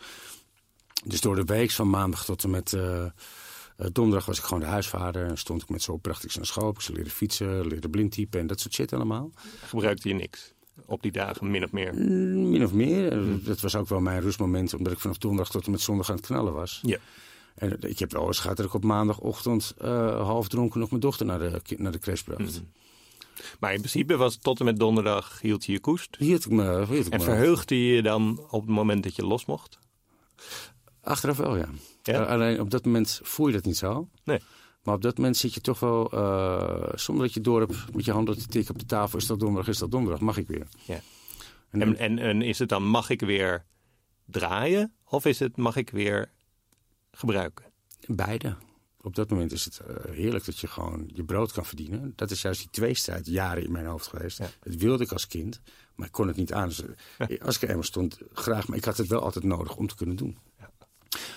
[1.05, 2.77] Dus door de week van maandag tot en met
[3.77, 5.25] uh, donderdag was ik gewoon de huisvader.
[5.25, 6.69] En stond ik met zo bracht ik ze naar school.
[6.69, 9.31] Ik ze leren fietsen, leren blindtypen en dat soort shit allemaal.
[9.65, 10.53] Gebruikte je niks?
[10.85, 11.93] Op die dagen, min of meer?
[11.93, 13.17] Mm, min of meer.
[13.17, 13.43] Mm.
[13.43, 16.15] Dat was ook wel mijn rustmoment, omdat ik vanaf donderdag tot en met zondag aan
[16.15, 16.79] het knallen was.
[16.81, 16.97] Ja.
[17.55, 21.01] En ik heb wel eens gehad dat ik op maandagochtend uh, half dronken nog mijn
[21.01, 22.61] dochter naar de, naar de crash bracht.
[22.61, 22.71] Mm.
[23.59, 26.15] Maar in principe was tot en met donderdag hield je je koest?
[26.19, 26.85] Hield ik me.
[26.85, 27.25] Hield ik en me.
[27.25, 29.79] verheugde je je dan op het moment dat je los mocht?
[31.01, 31.69] Achteraf wel, ja.
[32.03, 32.23] Ja?
[32.23, 34.09] Alleen op dat moment voel je dat niet zo.
[34.23, 34.39] Nee.
[34.83, 38.05] Maar op dat moment zit je toch wel, uh, zonder dat je door hebt met
[38.05, 39.17] je handen te tikken op de tafel.
[39.17, 40.67] Is dat donderdag, is dat donderdag, mag ik weer.
[40.85, 40.99] Ja.
[41.69, 43.65] En, en, en, en is het dan, mag ik weer
[44.25, 44.93] draaien?
[45.05, 46.31] Of is het, mag ik weer
[47.11, 47.65] gebruiken?
[48.07, 48.55] Beide.
[49.01, 52.13] Op dat moment is het uh, heerlijk dat je gewoon je brood kan verdienen.
[52.15, 54.37] Dat is juist die tweestrijd jaren in mijn hoofd geweest.
[54.37, 54.49] Ja.
[54.59, 55.61] Dat wilde ik als kind,
[55.95, 56.67] maar ik kon het niet aan.
[56.67, 56.83] Dus,
[57.41, 58.67] als ik er eenmaal stond, graag.
[58.67, 60.37] Maar ik had het wel altijd nodig om te kunnen doen.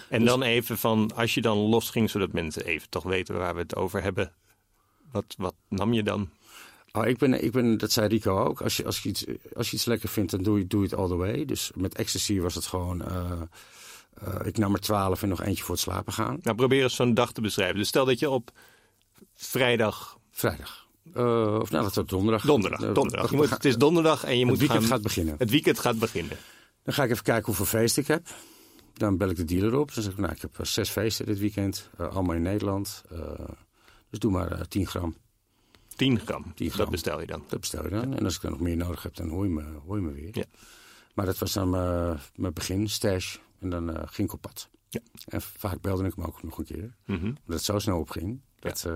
[0.09, 3.55] En dus, dan even van, als je dan losging, zodat mensen even toch weten waar
[3.55, 4.33] we het over hebben.
[5.13, 6.31] Wat, wat nam je dan?
[6.93, 8.61] Oh, ik ben, ik ben, dat zei Rico ook.
[8.61, 9.25] Als je, als, je iets,
[9.57, 11.45] als je iets lekker vindt, dan doe je, doe je het all the way.
[11.45, 13.03] Dus met ecstasy was het gewoon...
[13.03, 13.41] Uh,
[14.29, 16.39] uh, ik nam er twaalf en nog eentje voor het slapen gaan.
[16.43, 17.77] Nou, probeer eens zo'n dag te beschrijven.
[17.77, 18.51] Dus stel dat je op
[19.35, 20.19] vrijdag...
[20.31, 20.87] Vrijdag.
[21.15, 22.43] Uh, of nou, dat is donderdag.
[22.43, 23.31] Donderdag, donderdag.
[23.31, 25.35] Je moet, het is donderdag en je het moet weekend gaan, gaat beginnen.
[25.39, 26.37] Het weekend gaat beginnen.
[26.83, 28.27] Dan ga ik even kijken hoeveel feest ik heb.
[28.99, 29.95] Dan bel ik de dealer op.
[29.95, 31.91] Dan zeg ik, nou, ik heb eh, zes feesten dit weekend.
[31.97, 33.05] eh, allemaal in Nederland.
[33.11, 33.49] Eh,
[34.11, 35.17] dus doe maar eh, 10 gram.
[35.97, 36.53] 10 gram.
[36.55, 36.79] 10 gram.
[36.83, 37.45] Dat bestel je dan.
[37.49, 38.15] Dat bestel je dan.
[38.15, 40.13] En als ik dan nog meer nodig heb, dan hoor je me, hoor je me
[40.13, 40.31] weer.
[40.33, 40.45] Ja.
[41.15, 43.37] Maar dat was dan mijn, mijn begin, stash.
[43.61, 44.69] En dan ging ik op pad.
[44.89, 45.01] Ja.
[45.27, 46.97] En vaak belde ik hem ook nog een keer.
[47.05, 47.25] Mhm.
[47.27, 48.41] Omdat het zo snel opging.
[48.59, 48.87] Dat,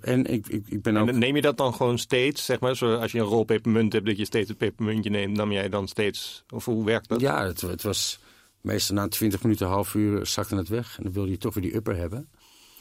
[0.00, 1.08] en ik, ik, ik ben ook...
[1.08, 3.92] En neem je dat dan gewoon steeds, zeg maar, zo als je een rol pepermunt
[3.92, 7.20] hebt, dat je steeds een pepermuntje neemt, nam jij dan steeds, of hoe werkt dat?
[7.20, 8.18] Ja, het, het was
[8.60, 10.96] meestal na 20 minuten, half uur zakte het weg.
[10.98, 12.28] En dan wilde je toch weer die upper hebben.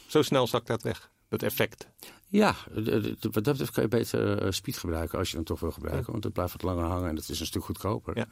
[0.07, 1.87] Zo snel zakt dat weg, dat effect.
[2.27, 5.71] Ja, wat dat betreft kan je beter eh, speed gebruiken als je hem toch wil
[5.71, 6.11] gebruiken.
[6.11, 8.17] Want het blijft wat langer hangen en dat is een stuk goedkoper.
[8.17, 8.27] Ja.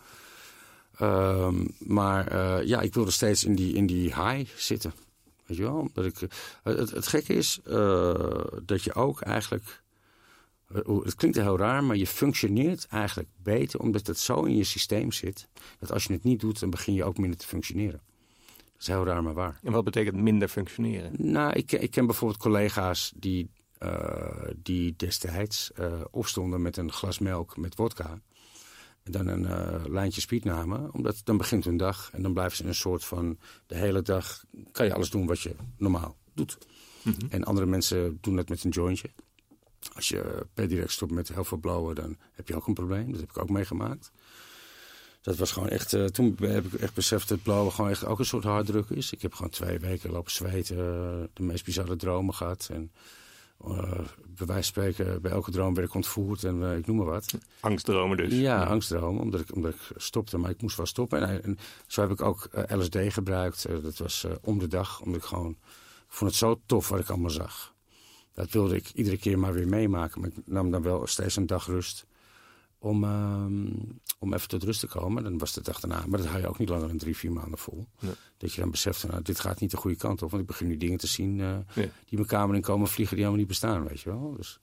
[0.98, 4.94] Ehm, maar eh, ja, ik wilde steeds in die, in die high zitten.
[5.46, 5.76] Weet je wel?
[5.76, 6.30] Omdat ik, eh,
[6.64, 9.84] het, het gekke is eh, dat je ook eigenlijk...
[10.68, 13.80] eh, het klinkt heel raar, maar je functioneert eigenlijk beter...
[13.80, 15.48] omdat het zo in je systeem zit...
[15.80, 18.02] dat als je het niet doet, dan begin je ook minder te functioneren.
[18.56, 19.60] Dat is heel raar, maar waar.
[19.64, 21.12] En wat betekent minder functioneren?
[21.18, 23.50] Nou, ik, ken- ik ken bijvoorbeeld collega's die,
[24.56, 25.72] die destijds
[26.12, 28.22] opstonden met een glas melk met wodka.
[29.04, 30.94] En dan een eh, lijntje speed namen.
[30.94, 32.10] Omdat dan begint hun dag.
[32.14, 33.38] En dan blijven ze in een soort van...
[33.68, 36.58] De hele dag kan je alles doen wat je normaal doet.
[37.30, 39.10] En andere mensen doen dat met een jointje.
[39.96, 43.12] Als je per direct stopt met heel veel blowen, dan heb je ook een probleem.
[43.12, 44.12] Dat heb ik ook meegemaakt.
[45.22, 45.94] Dat was gewoon echt.
[45.94, 49.12] eh, toen heb ik echt beseft dat blauwe gewoon echt ook een soort harddruk is.
[49.12, 50.76] Ik heb gewoon twee weken lopen zweten,
[51.34, 52.68] de meest bizarre dromen gehad.
[52.72, 52.92] En
[53.64, 57.06] bij wijze van spreken, bij elke droom werd ik ontvoerd en eh, ik noem maar
[57.06, 57.34] wat.
[57.60, 58.34] Angstdromen dus.
[58.34, 61.28] Ja, angstdromen, omdat ik, omdat ik stopte, maar ik moest wel stoppen.
[61.28, 63.66] En, en zo heb ik ook eh, LSD gebruikt.
[63.66, 65.58] Eh, dat was eh, om de dag, omdat ik gewoon.
[66.08, 67.74] Ik vond het zo tof wat ik allemaal zag.
[68.34, 70.22] Dat wilde ik iedere keer maar weer meemaken.
[70.22, 72.06] Maar ik nam dan wel steeds een dag rust
[72.78, 73.72] om, ehm,
[74.24, 75.24] om even tot rust te komen.
[75.24, 76.06] Dan was de dag daarna.
[76.08, 77.88] Maar dat hou je ook niet langer dan drie, vier maanden vol.
[78.00, 78.14] Nee.
[78.38, 80.30] Dat je dan beseft, nou, dit gaat niet de goede kant op.
[80.30, 81.86] Want ik begin nu dingen te zien eh, die
[82.18, 84.34] mijn kamer in komen vliegen die helemaal niet bestaan, weet je wel.
[84.38, 84.60] Dus,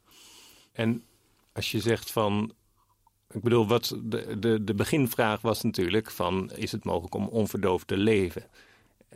[0.73, 1.05] En
[1.53, 2.53] als je zegt van.
[3.33, 6.51] Ik bedoel, wat de, de, de beginvraag was natuurlijk van...
[6.51, 8.45] is het mogelijk om onverdoofd te leven?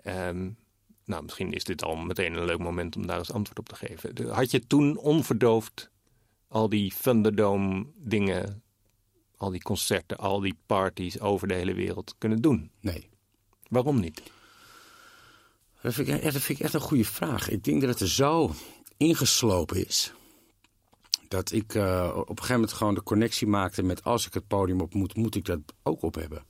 [0.02, 0.50] Ehm,
[1.04, 3.74] nou, misschien is dit al meteen een leuk moment om daar eens antwoord op te
[3.74, 4.28] geven.
[4.28, 5.90] Had je toen onverdoofd
[6.48, 8.63] al die Thunderdome dingen...
[9.37, 12.70] al die concerten, al die parties over de hele wereld kunnen doen?
[12.81, 13.09] nee.
[13.68, 14.23] Waarom niet?
[15.81, 17.49] Dat vind, ik, echt- dat vind ik echt een goede vraag.
[17.49, 18.55] Ik denk dat het er zo
[18.97, 20.12] ingeslopen is.
[21.29, 24.47] Dat ik eh, op een gegeven moment gewoon de connectie maakte met als ik het
[24.47, 26.44] podium op moet, moet ik dat ook op hebben.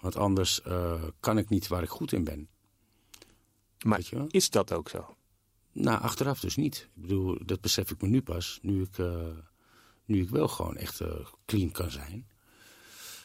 [0.00, 2.48] Want anders eh, kan ik niet waar ik goed in ben.
[3.84, 4.26] Maar Weet je wel?
[4.30, 5.16] is dat ook zo?
[5.72, 6.88] Nou, achteraf dus niet.
[6.94, 8.58] Ik bedoel, dat besef ik me nu pas.
[8.62, 9.26] Nu ik, eh,
[10.04, 12.26] nu ik wel gewoon echt eh, clean kan zijn.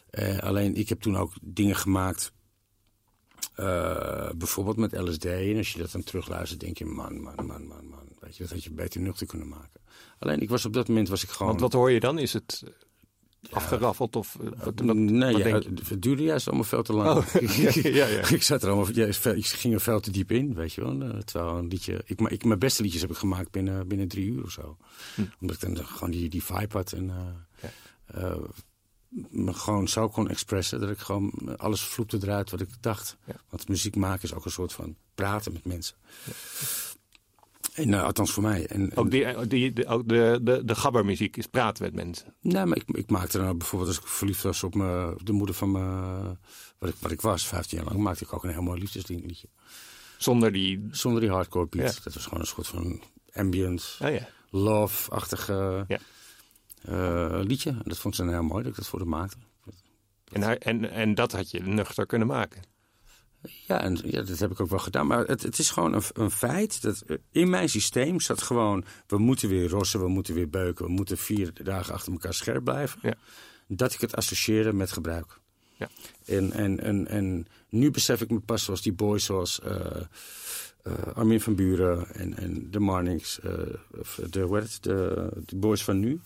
[0.10, 2.32] Eh, alleen, ik heb toen ook dingen gemaakt.
[3.56, 5.26] eh, bijvoorbeeld met LSD.
[5.26, 8.08] En als je dat dan terugluistert, denk je: man, man, man, man, man.
[8.20, 9.82] Weet je, dat had je beter nuchter kunnen maken.
[10.20, 11.48] Alleen, ik was op dat moment was ik gewoon.
[11.48, 12.20] Want wat hoor je dan?
[12.20, 12.64] Is het
[13.52, 14.38] afgeraffeld of...
[14.42, 17.18] eh, wat, wat- nee, wat ja, het duurde juist allemaal veel te lang.
[17.18, 17.42] Oh,
[17.84, 18.90] ja, ja, ik zat er allemaal,
[19.36, 21.02] ik ging er veel te diep in, weet je wel.
[21.02, 24.26] Eh, Terwijl een liedje, ik, ik, mijn beste liedjes heb ik gemaakt binnen, binnen drie
[24.32, 24.78] uur of zo.
[25.16, 25.22] Hm.
[25.42, 27.70] Omdat ik dan gewoon die, die vibe had en eh,
[28.22, 28.36] eh,
[29.30, 33.18] me gewoon zo kon expressen dat ik gewoon alles vloepte eruit wat ik dacht.
[33.50, 35.96] Want muziek maken is ook een soort van praten met mensen.
[37.78, 38.66] En, eh, althans voor mij.
[38.68, 42.34] En, Ook, die, die, de, ook de, de, de gabbermuziek is praten met mensen.
[42.42, 45.56] Nee, maar ik, ik maakte ook bijvoorbeeld als ik verliefd was op, me, de moeder
[45.56, 45.82] van me,
[46.78, 49.48] wat ik, wat ik was, 15 jaar lang, maakte ik ook een heel mooi liefdesliedje.
[50.18, 50.88] Zonder die...
[50.92, 51.96] Zonder die hardcore beat.
[51.96, 52.00] Ja.
[52.04, 53.02] Dat was gewoon een soort van
[53.34, 54.28] ambient, Oh ja.
[54.50, 56.00] love-achtige Ja.
[56.82, 57.70] eh, liedje.
[57.70, 59.38] En dat vond ze heel mooi dat ik dat voor haar maakte.
[60.32, 62.62] En, en, en dat had je nuchter kunnen maken.
[63.42, 65.08] Ja, en ja, dat heb ik ook wel gedaan.
[65.08, 68.86] Maar het, het is gewoon een, een feit dat eh, in mijn systeem zat gewoon...
[69.08, 70.86] we moeten weer rossen, we moeten weer beuken...
[70.86, 73.00] we moeten vier dagen achter elkaar scherp blijven.
[73.02, 73.14] Ja.
[73.68, 75.40] Dat ik het associeerde met gebruik.
[75.76, 75.90] Ja.
[76.26, 80.02] En, en, en, en nu besef ik me pas zoals die boys zoals eh,
[80.84, 83.40] eh, Armin van Buren en, en de Marnix...
[84.00, 86.22] of de, hoe het, de, de boys van nu...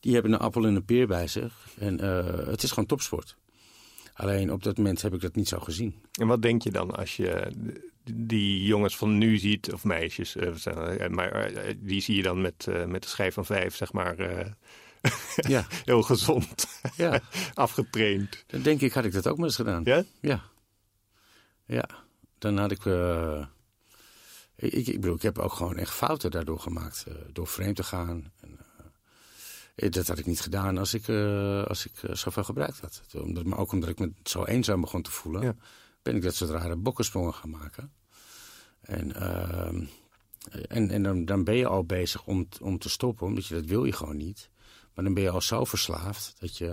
[0.00, 1.66] die hebben een appel en een peer bij zich.
[1.78, 1.98] En
[2.48, 3.36] het is gewoon topsport.
[4.14, 6.02] Alleen op dat moment heb ik dat niet zo gezien.
[6.12, 7.52] En wat denk je dan als je
[8.14, 12.40] die jongens van nu ziet, of meisjes, eh, eh, maar eh, die zie je dan
[12.40, 14.16] met, met de schijf van vijf, zeg maar,
[15.36, 17.20] Ja, heel gezond, ja.
[17.54, 18.44] afgetraind.
[18.46, 19.82] Dan denk ik, had ik dat ook maar eens gedaan.
[19.84, 20.04] Ja?
[20.20, 20.42] Ja.
[21.64, 21.88] Ja.
[22.38, 22.84] Dan had ik,
[24.56, 24.86] ik...
[24.86, 27.06] Ik bedoel, ik heb ook gewoon echt fouten daardoor gemaakt.
[27.32, 28.32] door vreemd te gaan.
[29.80, 33.02] Eh, dat had ik niet gedaan als ik, eh, als ik eh, zoveel gebruikt had.
[33.14, 35.42] Omdat, maar ook omdat ik me zo eenzaam begon te voelen.
[35.42, 35.56] Ja.
[36.02, 37.92] ben ik dat soort rare bokkensprongen gaan maken.
[38.80, 39.84] En, ehm,
[40.68, 43.64] en, en dan, dan ben je al bezig om, om te stoppen, omdat je dat
[43.64, 44.50] wil je gewoon niet.
[44.94, 46.68] Maar dan ben je al zo verslaafd dat je,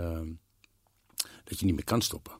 [1.44, 2.32] dat je niet meer kan stoppen.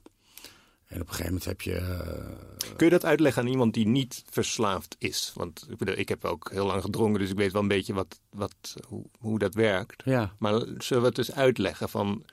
[0.89, 1.75] En op een gegeven moment heb je.
[1.75, 5.31] eh, Kun je dat uitleggen aan iemand die niet verslaafd is?
[5.35, 7.93] Want ik, bedoel, ik heb ook heel lang gedronken, dus ik weet wel een beetje
[7.93, 10.01] wat, wat, hoe, hoe dat werkt.
[10.05, 12.23] ja, Maar zullen we het dus uitleggen van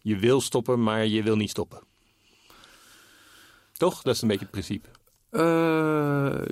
[0.00, 1.82] je wil stoppen, maar je wil niet stoppen?
[3.72, 4.02] Toch?
[4.02, 4.88] Dat is een beetje het principe.
[5.30, 6.42] Eh,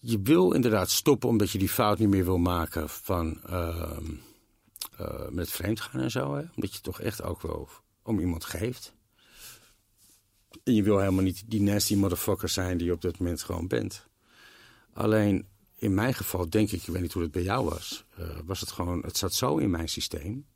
[0.00, 3.98] je, wil inderdaad stoppen omdat je die fout niet meer wil maken van eh,
[5.30, 6.34] met vreemd gaan en zo.
[6.34, 6.42] Hè?
[6.54, 7.68] Omdat je toch echt ook wel
[8.02, 8.92] om iemand geeft.
[10.62, 13.66] En je wil helemaal niet die nasty motherfucker zijn die je op dat moment gewoon
[13.66, 14.06] bent.
[14.92, 15.46] Alleen
[15.76, 18.60] in mijn geval denk ik, ik weet niet hoe het bij jou was, eh, was
[18.60, 20.46] het gewoon, het zat zo in mijn systeem.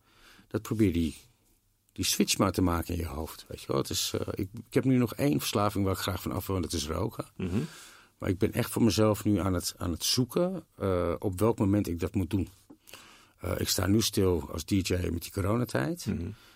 [0.48, 1.16] Dat probeer die,
[1.92, 3.44] die switch maar te maken in je hoofd.
[3.48, 3.76] Weet je wel?
[3.76, 6.46] Het is, eh, ik, ik heb nu nog één verslaving waar ik graag van af
[6.46, 7.24] wil, en dat is roken.
[8.18, 11.58] Maar ik ben echt voor mezelf nu aan het, aan het zoeken eh, op welk
[11.58, 12.48] moment ik dat moet doen.
[13.56, 16.06] Ik sta nu stil als DJ met die coronatijd.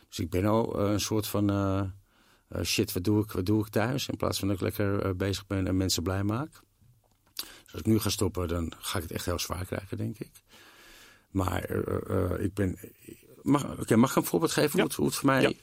[0.09, 1.51] Dus ik ben al een soort van
[2.51, 4.09] eh, shit, wat doe, ik, wat doe ik thuis?
[4.09, 6.51] In plaats van dat ik lekker eh, bezig ben en mensen blij maak.
[7.35, 10.19] Dus als ik nu ga stoppen, dan ga ik het echt heel zwaar krijgen, denk
[10.19, 10.31] ik.
[11.31, 12.79] Maar eh, ik ben.
[13.43, 15.57] Mag, oké, mag ik een voorbeeld geven hoe, het, hoe het voor mij.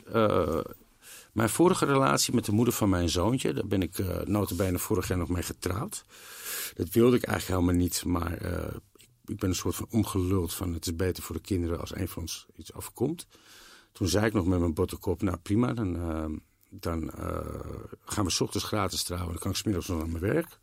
[1.31, 5.07] mijn vorige relatie met de moeder van mijn zoontje, daar ben ik uh, notabene vorig
[5.07, 6.05] jaar nog mee getrouwd.
[6.75, 8.33] Dat wilde ik eigenlijk helemaal niet, maar
[8.97, 11.95] ik, ik ben een soort van omgeluld van het is beter voor de kinderen als
[11.95, 13.27] een van ons iets overkomt.
[13.97, 16.25] Toen zei ik nog met mijn botte kop, nou prima, dan, eh,
[16.79, 17.37] dan eh,
[18.05, 20.57] gaan we 's ochtends gratis trouwen, dan kan ik 's middags nog naar mijn werk.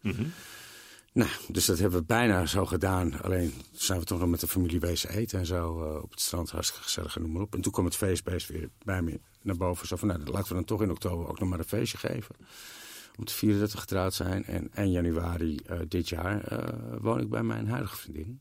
[1.13, 3.23] Nou, dus dat hebben we bijna zo gedaan.
[3.23, 6.21] Alleen zijn we toch nog met de familie wezen eten en zo eh, op het
[6.21, 6.51] strand.
[6.51, 7.55] Hartstikke gezellig en noem maar op.
[7.55, 9.87] En toen kwam het feestbeest weer bij me naar boven.
[9.87, 12.35] Zo van, nou, laten we dan toch in oktober ook nog maar een feestje geven.
[13.19, 14.45] Om te vieren dat we getrouwd zijn.
[14.45, 16.65] En 1 januari eh, dit jaar
[17.01, 18.41] woon ik bij mijn huidige vriendin.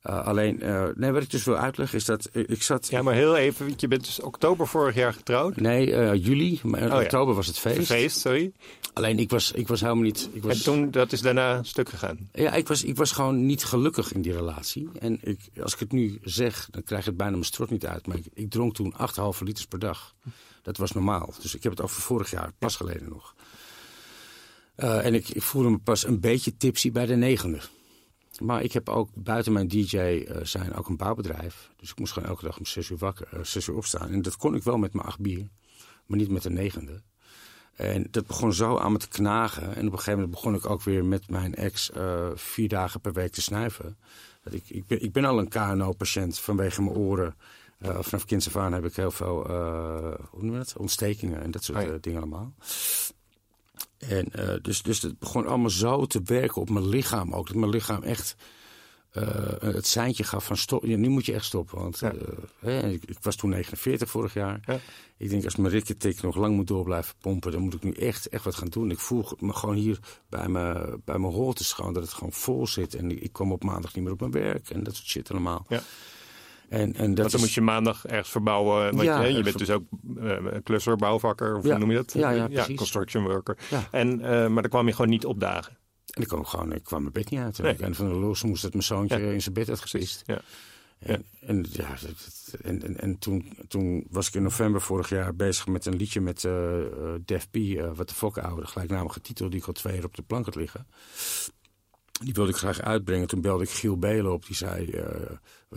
[0.00, 2.88] Eh, alleen, eh, nee, wat ik dus wil uitleggen is dat ik, ik zat...
[2.88, 5.56] Ja, maar heel even, want je bent dus oktober vorig jaar getrouwd.
[5.56, 7.02] Nee, eh, juli, maar Oh ja.
[7.02, 7.86] oktober was het feest.
[7.86, 8.52] Feest, sorry.
[8.92, 10.28] Alleen ik was, ik was helemaal niet...
[10.32, 10.56] Ik was...
[10.56, 12.28] En toen, dat is daarna stuk gegaan.
[12.32, 14.88] Ja, ik was, ik was gewoon niet gelukkig in die relatie.
[14.98, 17.86] En ik, als ik het nu zeg, dan krijg ik het bijna mijn strot niet
[17.86, 18.06] uit.
[18.06, 18.94] Maar ik, ik dronk toen
[19.34, 20.14] 8,5 liters per dag.
[20.62, 21.34] Dat was normaal.
[21.42, 23.34] Dus ik heb het over vorig jaar, pas geleden nog.
[24.74, 27.60] Eh, en ik, ik voelde me pas een beetje tipsy bij de negende.
[28.40, 31.70] Maar ik heb ook buiten mijn DJ eh, zijn ook een bouwbedrijf.
[31.76, 34.10] Dus ik moest gewoon elke dag om 6 uur, wakker, 6 uur opstaan.
[34.10, 35.48] En dat kon ik wel met mijn acht bier,
[36.06, 37.02] maar niet met de negende.
[37.74, 39.62] En dat begon zo aan me te knagen.
[39.62, 43.00] En op een gegeven moment begon ik ook weer met mijn ex eh, vier dagen
[43.00, 43.98] per week te snuiven.
[44.42, 47.34] Dat ik, ik, ben, ik ben al een KNO-patiënt vanwege mijn oren.
[47.82, 49.46] Vanaf kinds af aan heb ik heel veel
[50.30, 50.76] hoe noem je dat?
[50.76, 51.98] ontstekingen en dat soort Oh ja.
[52.00, 52.54] dingen allemaal.
[54.00, 57.46] En uh, dus, dus het begon allemaal zo te werken op mijn lichaam ook.
[57.46, 58.36] Dat mijn lichaam echt
[59.12, 59.24] uh,
[59.74, 60.84] het seintje gaf van stop.
[60.84, 61.78] Ja, nu moet je echt stoppen.
[61.78, 62.12] Want ja.
[62.12, 62.20] uh,
[62.58, 64.60] hè, ik, ik, was toen 49 vorig jaar.
[64.66, 64.78] Ja.
[65.16, 67.92] Ik denk als mijn rikketik nog lang moet door blijven pompen, dan moet ik nu
[67.92, 68.90] echt, echt wat gaan doen.
[68.90, 72.66] Ik voel me gewoon hier bij mijn, bij mijn holtes gewoon dat het gewoon vol
[72.66, 72.94] zit.
[72.94, 75.30] En ik, ik kwam op maandag niet meer op mijn werk en dat soort shit
[75.30, 75.66] allemaal.
[75.68, 75.82] Ja.
[76.70, 77.40] En, en dat want dan is...
[77.40, 78.96] moet je maandag ergens verbouwen.
[78.96, 79.84] Want ja, je, je bent dus ook
[80.16, 81.70] uh, klusser, bouwvakker, of ja.
[81.70, 82.12] hoe noem je dat?
[82.12, 83.58] Ja, ja, ja construction worker.
[83.90, 85.78] En, uh, maar dan kwam je gewoon niet opdagen.
[86.10, 87.58] En ik kwam gewoon, ik kwam mijn bed niet uit.
[87.58, 87.76] Nee.
[87.76, 90.22] En van de los moest het mijn zoontje in zijn bed uitgepist.
[90.26, 90.40] Ja.
[90.98, 91.94] En, en, ja,
[92.62, 96.20] en, en, en toen, toen was ik in november vorig jaar bezig met een liedje
[96.20, 96.52] met uh,
[97.24, 100.14] Def P, uh, wat de fok oude, gelijknamige titel, die ik al twee jaar op
[100.14, 100.86] de plank had liggen.
[102.22, 103.28] Die wilde ik graag uitbrengen.
[103.28, 104.46] Toen belde ik Giel Belen op.
[104.46, 105.04] Die zei, uh,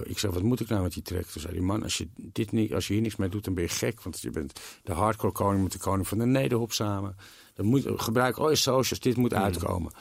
[0.01, 1.25] ik zei, wat moet ik nou met die track?
[1.25, 3.53] Toen zei die man, als je, dit niet, als je hier niks mee doet, dan
[3.53, 4.01] ben je gek.
[4.01, 7.15] Want je bent de hardcore koning met de koning van de nederhop samen.
[7.53, 9.37] Dan moet, gebruik al je socials, dit moet mm.
[9.37, 9.93] uitkomen.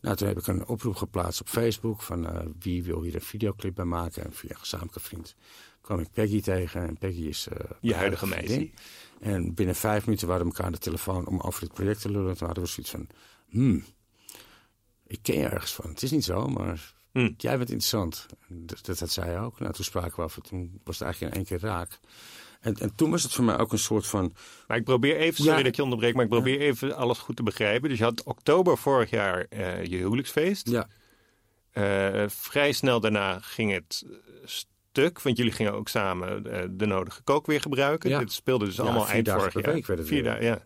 [0.00, 3.20] Nou, toen heb ik een oproep geplaatst op Facebook van uh, wie wil hier een
[3.20, 4.24] videoclip bij maken.
[4.24, 5.34] En via een gezamenlijke vriend
[5.80, 6.86] kwam ik Peggy tegen.
[6.86, 8.70] En Peggy is uh, je huidige meisje.
[9.20, 12.10] En binnen vijf minuten waren we elkaar aan de telefoon om over dit project te
[12.10, 12.36] lullen.
[12.36, 13.06] Toen hadden we zoiets van,
[13.48, 13.84] hmm,
[15.06, 15.90] ik ken je ergens van.
[15.90, 17.34] Het is niet zo, maar hmm.
[17.36, 18.26] jij bent interessant.
[18.48, 19.60] Dat, dat had zij ook.
[19.60, 21.98] Nou, toen spraken we af en toen was het eigenlijk in één keer raak.
[22.60, 24.34] En, en, toen was het voor mij ook een soort van.
[24.66, 25.64] Maar ik probeer even, sorry ja.
[25.64, 26.66] dat je onderbreekt, maar ik probeer ja.
[26.66, 27.88] even alles goed te begrijpen.
[27.88, 30.70] Dus je had oktober vorig jaar uh, je huwelijksfeest.
[30.70, 30.88] Ja.
[31.72, 34.04] Uh, vrij snel daarna ging het
[34.44, 38.10] stuk, want jullie gingen ook samen uh, de nodige kook weer gebruiken.
[38.10, 38.18] Ja.
[38.18, 39.72] Dit speelde dus allemaal eind vorig jaar.
[39.72, 40.64] Week werd het vier dagen, ja.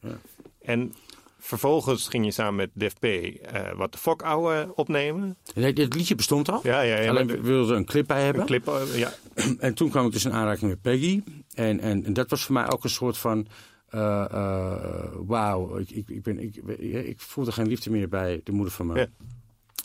[0.61, 0.95] En
[1.39, 5.37] vervolgens ging je samen met Def P uh, wat de fok ouwe opnemen.
[5.55, 6.61] Nee, dit liedje bestond al.
[6.63, 7.09] Ja, ja, ja.
[7.09, 8.41] Alleen we wilden een clip bij hebben.
[8.41, 9.13] Een clip, ja.
[9.59, 11.23] En toen kwam ik dus in aanraking met Peggy.
[11.55, 13.47] En, en, en dat was voor mij ook een soort van
[13.89, 16.57] eh, eh, wauw, ik, ik, ik, ben, ik,
[17.07, 19.27] ik voelde geen liefde meer bij de moeder van mijn, Ja.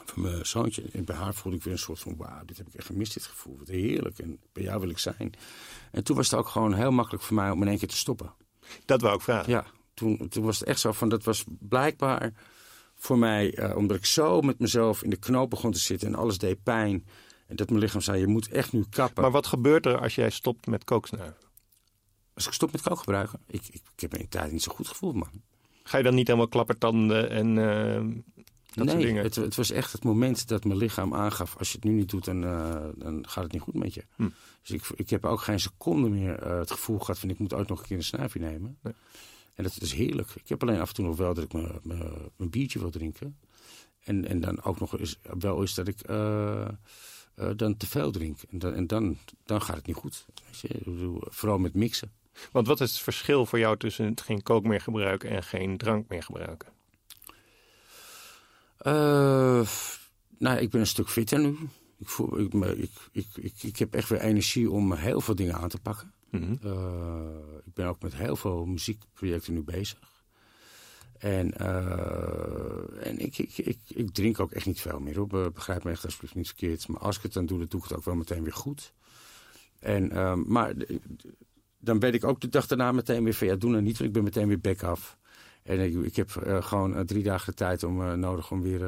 [0.06, 0.84] van mijn zoontje.
[0.92, 3.14] En bij haar voelde ik weer een soort van, wauw, dit heb ik echt gemist,
[3.14, 3.58] dit gevoel.
[3.58, 5.34] Wat heerlijk, en bij jou wil ik zijn.
[5.92, 7.98] En toen was het ook gewoon heel makkelijk voor mij om in één keer te
[7.98, 8.34] stoppen.
[8.86, 9.52] Dat wou ik vragen.
[9.52, 12.34] Ja, toen, toen was het echt zo van, dat was blijkbaar
[12.96, 16.16] voor mij, eh, omdat ik zo met mezelf in de knoop begon te zitten en
[16.16, 17.06] alles deed pijn.
[17.48, 19.22] En dat mijn lichaam zei, je moet echt nu kappen.
[19.22, 21.36] Maar wat gebeurt er als jij stopt met kooksnuiven?
[22.34, 24.72] Als ik stop met kook gebruiken, ik, ik, ik heb me in tijd niet zo
[24.72, 25.42] goed gevoeld, man.
[25.84, 28.24] Ga je dan niet helemaal klappertanden en eh,
[28.74, 29.24] dat soort dingen?
[29.24, 31.58] het, het was echt het moment dat mijn lichaam aangaf...
[31.58, 34.06] als je het nu niet doet, dan, eh, dan gaat het niet goed met je.
[34.16, 34.30] Hm.
[34.62, 37.20] Dus ik, ik heb ook geen seconde meer het gevoel gehad...
[37.20, 38.78] van ik moet ooit nog een keer een snuifje nemen.
[38.82, 38.94] Nee.
[39.54, 40.30] En dat is heerlijk.
[40.36, 41.54] Ik heb alleen af en toe nog wel dat ik
[42.36, 43.38] mijn biertje wil drinken.
[44.04, 46.68] En, en dan ook nog eens, wel eens dat ik eh,
[47.36, 48.42] eh, dan te veel drink.
[48.50, 50.26] En, dan, en dan, dan gaat het niet goed.
[51.20, 52.12] Vooral met mixen.
[52.52, 55.78] Want wat is het verschil voor jou tussen het geen kook meer gebruiken en geen
[55.78, 56.72] drank meer gebruiken?
[58.78, 59.68] Eh,
[60.38, 61.58] nou, ik ben een stuk fitter nu.
[61.98, 65.56] Ik, voel, ik, ik, ik, ik, ik heb echt weer energie om heel veel dingen
[65.56, 66.14] aan te pakken.
[66.42, 66.56] Mhm.
[66.68, 70.00] Eh, ik ben ook met heel veel muziekprojecten nu bezig.
[71.18, 75.16] En, eh, en ik, ik, ik, ik drink ook echt niet veel meer.
[75.18, 75.28] Hoor.
[75.28, 76.88] Be- Begrijp me echt alsjeblieft niet verkeerd.
[76.88, 78.94] Maar als ik het dan doe, dan doe ik het ook wel meteen weer goed.
[79.80, 80.74] En, ehm, maar
[81.80, 83.48] dan weet ik ook de dag daarna meteen weer van...
[83.48, 85.18] ja, doe nou niet, want ik ben meteen weer back af.
[85.64, 88.82] En ik, ik heb eh, gewoon drie dagen de tijd om, nodig om weer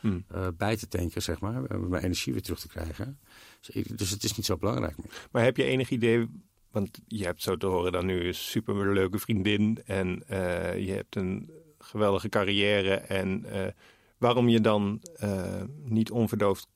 [0.00, 0.24] Hmm.
[0.56, 1.62] bij te tanken, zeg maar.
[1.80, 3.18] Mijn energie weer terug te krijgen.
[3.60, 5.28] Dus, dus het is niet zo belangrijk meer.
[5.32, 6.30] Maar heb je enig idee,
[6.70, 11.16] want je hebt zo te horen dan nu een superleuke vriendin en eh, je hebt
[11.16, 13.72] een geweldige carrière en eh,
[14.18, 16.68] waarom je dan eh, niet onverdoofd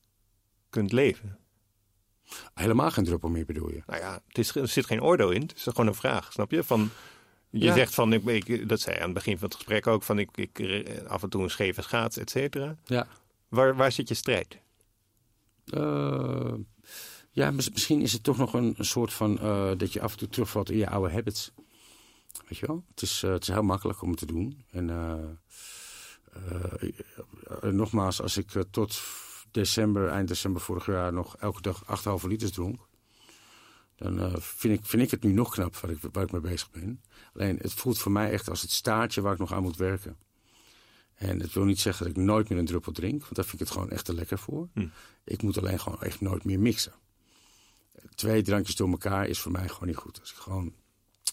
[0.69, 1.37] kunt leven?
[2.53, 3.81] Helemaal geen druppel meer bedoel je?
[3.85, 5.41] Nou ja, het is, er zit geen oordeel in.
[5.41, 6.63] Het is gewoon een vraag, snap je?
[6.63, 6.89] Van,
[7.49, 7.73] je Ja.
[7.73, 10.19] zegt van, ik, ik, dat zei je aan het begin van het gesprek ook, van
[10.19, 10.61] ik, ik
[11.07, 12.75] af en toe een scheve schaats, et cetera.
[12.85, 13.07] Ja.
[13.47, 14.57] Waar, waar zit je strijd?
[17.35, 20.11] Ja, mis- misschien is het toch nog een, een soort van eh, dat je af
[20.11, 21.51] en toe terugvalt in je oude habits.
[22.47, 22.83] Weet je wel?
[22.89, 24.63] Het is, eh, het is heel makkelijk om het te doen.
[24.71, 25.13] En eh,
[27.71, 29.01] nogmaals, als ik tot
[29.51, 31.83] december, eind december vorig jaar nog elke dag
[32.21, 32.87] 8,5 liters dronk.
[33.95, 36.71] Dan vind, ik, vind ik het nu nog knap waar ik, waar ik mee bezig
[36.71, 37.01] ben.
[37.33, 40.17] Alleen het voelt voor mij echt als het staartje waar ik nog aan moet werken.
[41.13, 43.53] En het wil niet zeggen dat ik nooit meer een druppel drink, want daar vind
[43.61, 44.69] ik het gewoon echt te lekker voor.
[44.73, 44.87] Hm.
[45.23, 46.93] Ik moet alleen gewoon echt nooit meer mixen.
[48.15, 50.19] Twee drankjes door elkaar is voor mij gewoon niet goed.
[50.19, 50.73] Als ik gewoon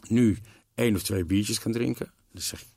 [0.09, 0.39] nu
[0.75, 2.69] één of twee biertjes kan drinken, dan zeg ik,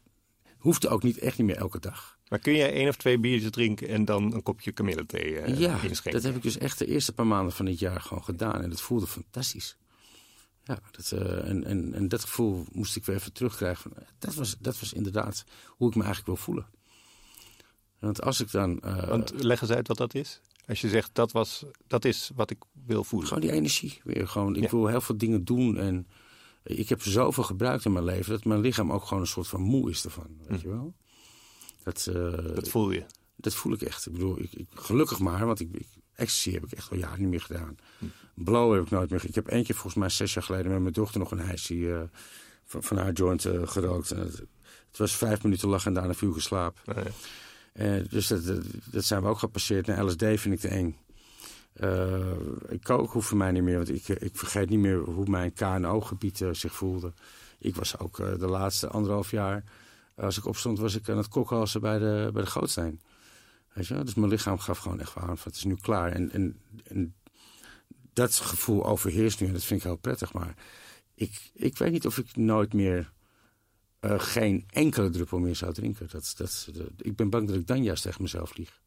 [0.57, 2.17] hoeft ook niet echt niet meer elke dag.
[2.27, 5.73] Maar kun jij één of twee biertjes drinken en dan een kopje kamillethee eh ja,
[5.81, 6.11] inschenken?
[6.11, 8.61] dat heb ik dus echt de eerste paar maanden van dit jaar gewoon gedaan.
[8.61, 9.77] En dat voelde fantastisch.
[10.63, 13.81] Ja, dat, eh, en, en, en dat gevoel moest ik weer even terugkrijgen.
[13.81, 16.67] Van, eh, dat, was, dat was inderdaad hoe ik me eigenlijk wil voelen.
[17.99, 18.81] Want als ik dan...
[18.81, 20.41] eh, Want leg eens uit wat dat is.
[20.67, 23.27] Als je zegt, dat, was, dat is wat ik wil voelen.
[23.27, 24.27] Gewoon die energie weer.
[24.27, 24.69] Gewoon, ik Ja.
[24.69, 25.77] wil heel veel dingen doen.
[25.77, 26.07] En
[26.63, 28.31] ik heb zoveel gebruikt in mijn leven...
[28.31, 30.27] dat mijn lichaam ook gewoon een soort van moe is ervan.
[30.47, 30.93] Weet je wel?
[31.83, 33.05] Dat, eh, Dat voel je.
[33.35, 34.05] dat voel ik echt.
[34.05, 37.19] Ik bedoel, ik, ik- gelukkig maar, want ik, ik, ecstasy heb ik echt al jaren
[37.19, 37.75] niet meer gedaan.
[38.35, 39.25] Blow heb ik nooit meer.
[39.25, 42.01] Ik heb keer volgens mij zes jaar geleden met mijn dochter nog een ijsje eh,
[42.65, 44.11] van, van haar joint eh, gerookt.
[44.11, 44.37] En het,
[44.87, 46.81] het was vijf minuten lachen en daarna viel geslapen.
[47.73, 48.41] Eh, dus dat,
[48.91, 49.87] dat, zijn we ook gepasseerd.
[49.87, 50.97] En LSD vind ik te eng.
[51.73, 52.31] Eh,
[52.69, 55.53] ik kook hoeft voor mij niet meer, want ik, ik vergeet niet meer hoe mijn
[55.53, 57.13] KNO-gebied eh, zich voelde.
[57.59, 59.63] Ik was ook de laatste anderhalf jaar,
[60.15, 63.01] als ik opstond, was ik aan het kokhalsen bij de, bij de Gootsteen.
[63.73, 64.03] Weet je wel?
[64.03, 66.11] Dus mijn lichaam gaf gewoon echt aan het is nu klaar.
[66.11, 67.15] En, en, en
[68.13, 70.33] dat gevoel overheerst nu en dat vind ik heel prettig.
[70.33, 70.55] Maar
[71.15, 73.12] ik, ik weet niet of ik nooit meer
[74.03, 76.07] eh, geen enkele druppel meer zou drinken.
[76.11, 78.81] Dat, dat, dat- ik ben bang dat ik dan juist tegen mezelf lieg.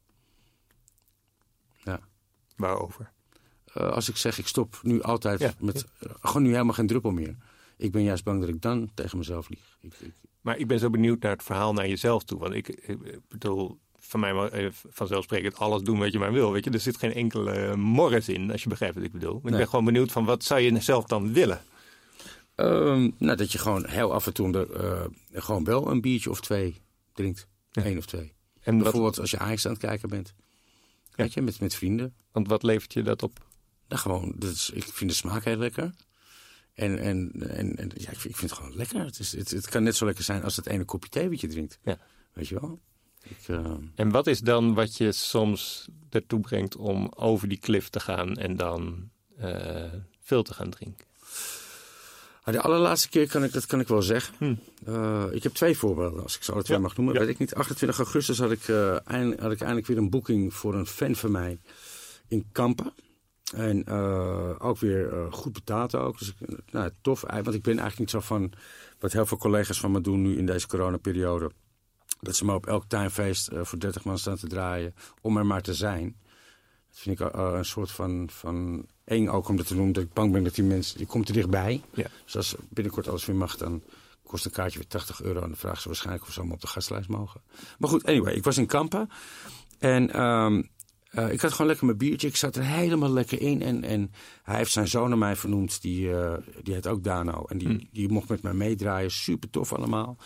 [1.83, 1.99] Ja.
[2.55, 3.11] Waarover?
[3.73, 6.87] Eh, als ik zeg ik stop nu altijd Ja, met eh, gewoon nu helemaal geen
[6.87, 7.35] druppel meer.
[7.77, 9.77] Ik ben juist bang dat ik dan tegen mezelf lieg.
[9.81, 12.39] Ik, ik, Maar ik ben zo benieuwd naar het verhaal naar jezelf toe.
[12.39, 16.51] Want ik, ik bedoel, van mij vanzelfsprekend alles doen wat je maar wil.
[16.51, 16.71] Weet je?
[16.71, 19.39] Er zit geen enkele morris in, als je begrijpt wat ik bedoel.
[19.43, 21.61] Maar Ik ben gewoon benieuwd van wat zou je zelf dan willen?
[22.57, 24.67] Ehm, nou, dat je gewoon heel af en toe de,
[25.31, 26.81] eh, gewoon wel een biertje of twee
[27.13, 27.47] drinkt.
[27.71, 27.85] Ja.
[27.85, 28.33] Eén of twee.
[28.59, 30.33] En wat, Bijvoorbeeld als je Ajax aan het kijken bent.
[31.15, 32.15] Weet je, met, met vrienden.
[32.31, 33.45] want wat levert je dat op?
[33.87, 35.93] Nou, gewoon, dat is, ik vind de smaak heel lekker.
[36.73, 39.05] En, en, en, en ja, ik, vind, ik vind het gewoon lekker.
[39.05, 41.41] Het, is, het, het kan net zo lekker zijn als het ene kopje thee wat
[41.41, 41.79] je drinkt.
[41.83, 41.99] Ja.
[42.33, 42.79] Weet je wel?
[43.23, 47.89] Ik, eh, En wat is dan wat je soms ertoe brengt om over die klif
[47.89, 51.06] te gaan en dan eh, veel te gaan drinken?
[52.51, 54.59] De allerlaatste keer kan ik, dat kan ik wel zeggen.
[54.85, 57.13] Eh, ik heb twee voorbeelden, als ik zo het twee Ja, mag noemen.
[57.13, 57.19] ja.
[57.19, 57.55] Weet ik niet.
[57.55, 61.15] 28 augustus had ik, eh, eind- had ik eindelijk weer een boeking voor een fan
[61.15, 61.59] van mij
[62.27, 62.93] in Kampen.
[63.55, 66.19] En eh, ook weer goed betaald ook.
[66.19, 67.21] Dus ik, nou, tof.
[67.21, 68.51] Want ik ben eigenlijk niet zo van
[68.99, 71.51] wat heel veel collega's van me doen nu in deze coronaperiode.
[72.21, 75.61] Dat ze maar op elk tuinfeest voor 30 man staan te draaien om er maar
[75.61, 76.15] te zijn.
[76.97, 79.93] Dat vind ik eh, een soort van, van eng ook om dat te noemen.
[79.93, 81.81] Dat ik bang ben dat die mensen, die komt er dichtbij.
[81.93, 82.07] Ja.
[82.25, 83.83] Dus als binnenkort alles weer mag, dan
[84.23, 85.41] kost een kaartje weer 80 euro.
[85.41, 87.41] En dan vragen ze waarschijnlijk of ze allemaal op de gastlijst mogen.
[87.77, 89.09] Maar goed, anyway, ik was in Kampen.
[89.79, 90.63] En ehm,
[91.09, 92.27] eh, ik had gewoon lekker mijn biertje.
[92.27, 93.61] Ik zat er helemaal lekker in.
[93.61, 94.11] En, en
[94.43, 95.81] hij heeft zijn zoon naar mij vernoemd.
[95.81, 96.33] Die, eh,
[96.63, 97.45] die heet ook Dano.
[97.45, 99.11] En die, die mocht met mij meedraaien.
[99.11, 100.17] Super tof allemaal.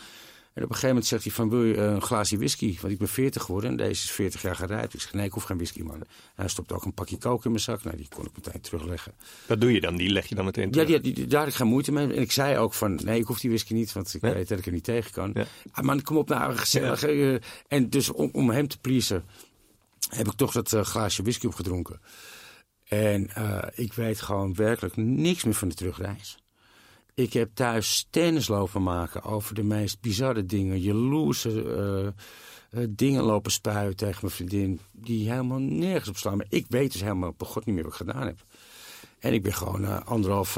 [0.53, 2.77] En op een gegeven moment zegt hij van, wil je een glaasje whisky?
[2.81, 4.93] Want ik ben 40 geworden en deze is 40 jaar gerijpt.
[4.93, 5.95] Ik zeg, nee, ik hoef geen whisky, man.
[5.95, 7.83] En hij stopt ook een pakje kook in mijn zak.
[7.83, 9.13] Nou, die kon ik meteen terugleggen.
[9.47, 9.95] Wat doe je dan?
[9.95, 11.01] Die leg je dan meteen Ja, terug?
[11.01, 12.13] die, die, daar had ik geen moeite mee.
[12.13, 14.59] En ik zei ook van, nee, ik hoef die whisky niet, want ik weet dat
[14.59, 15.31] ik er niet tegen kan.
[15.33, 15.45] Ja.
[15.71, 17.03] Ah, man, kom op nou, gezellig.
[17.03, 17.35] eh,
[17.67, 19.23] En dus om, om hem te pleasen,
[20.09, 21.99] heb ik toch dat eh, glaasje whisky opgedronken.
[22.87, 26.37] En eh, ik weet gewoon werkelijk niks meer van de terugreis.
[27.13, 30.81] Ik heb thuis tennis lopen maken over de meest bizarre dingen.
[30.81, 32.07] Jaloerse eh,
[32.81, 34.79] eh, dingen lopen spuien tegen mijn vriendin.
[34.91, 36.37] Die helemaal nergens op slaan.
[36.37, 38.45] Maar ik weet dus helemaal op god niet meer wat ik gedaan heb.
[39.19, 40.53] En ik ben gewoon eh, anderhalf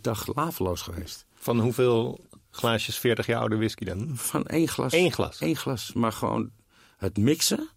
[0.00, 1.24] dag laveloos geweest.
[1.34, 4.16] Van hoeveel glaasjes 40 jaar oude whisky dan?
[4.16, 4.92] Van één glas.
[4.92, 5.40] Eén glas?
[5.40, 5.92] Eén glas.
[5.92, 6.50] Maar gewoon
[6.96, 7.68] het mixen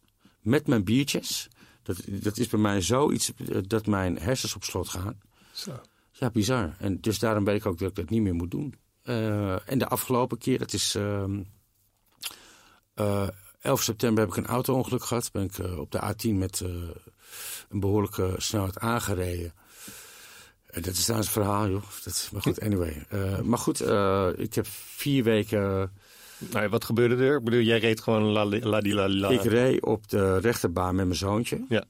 [0.41, 1.47] met mijn biertjes.
[1.83, 3.31] Dat, dat is bij mij zoiets
[3.67, 5.19] dat mijn hersens op slot gaan.
[5.51, 5.81] Zo.
[6.15, 6.75] Ja, bizar.
[6.79, 8.75] En dus daarom weet ik ook dat ik dat niet meer moet doen.
[9.03, 10.95] Eh, en de afgelopen keer, dat is...
[10.95, 11.41] ehm
[12.93, 13.27] eh,
[13.61, 15.31] 11 september heb ik een auto-ongeluk gehad.
[15.31, 16.69] Ben ik eh, op de A10 met eh,
[17.69, 19.53] een behoorlijke snelheid aangereden.
[20.73, 21.83] En dat is trouwens een verhaal, joh.
[22.03, 23.05] Dat, maar goed, anyway.
[23.09, 25.91] Eh, maar goed, eh, ik heb vier weken...
[26.51, 27.37] Nou, wat gebeurde er?
[27.37, 29.29] Ik bedoel, jij reed gewoon la la di la la.
[29.29, 31.65] Ik reed op de rechterbaan met mijn zoontje.
[31.69, 31.83] Ja.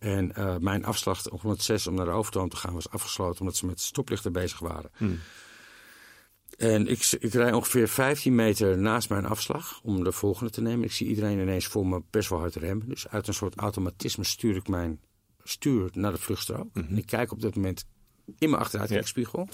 [0.00, 3.56] En eh, mijn afslag op 106 om naar de Overtoom te gaan was afgesloten omdat
[3.56, 4.90] ze met stoplichten bezig waren.
[4.96, 5.18] Hmm.
[6.56, 10.84] En ik, ik rijd ongeveer 15 meter naast mijn afslag om de volgende te nemen.
[10.84, 12.88] Ik zie iedereen ineens voor me best wel hard remmen.
[12.88, 15.00] Dus uit een soort automatisme stuur ik mijn
[15.42, 16.68] stuur naar de vluchtstrook.
[16.72, 17.86] En ik kijk op dat moment
[18.38, 19.48] in mijn achteruitkijkspiegel.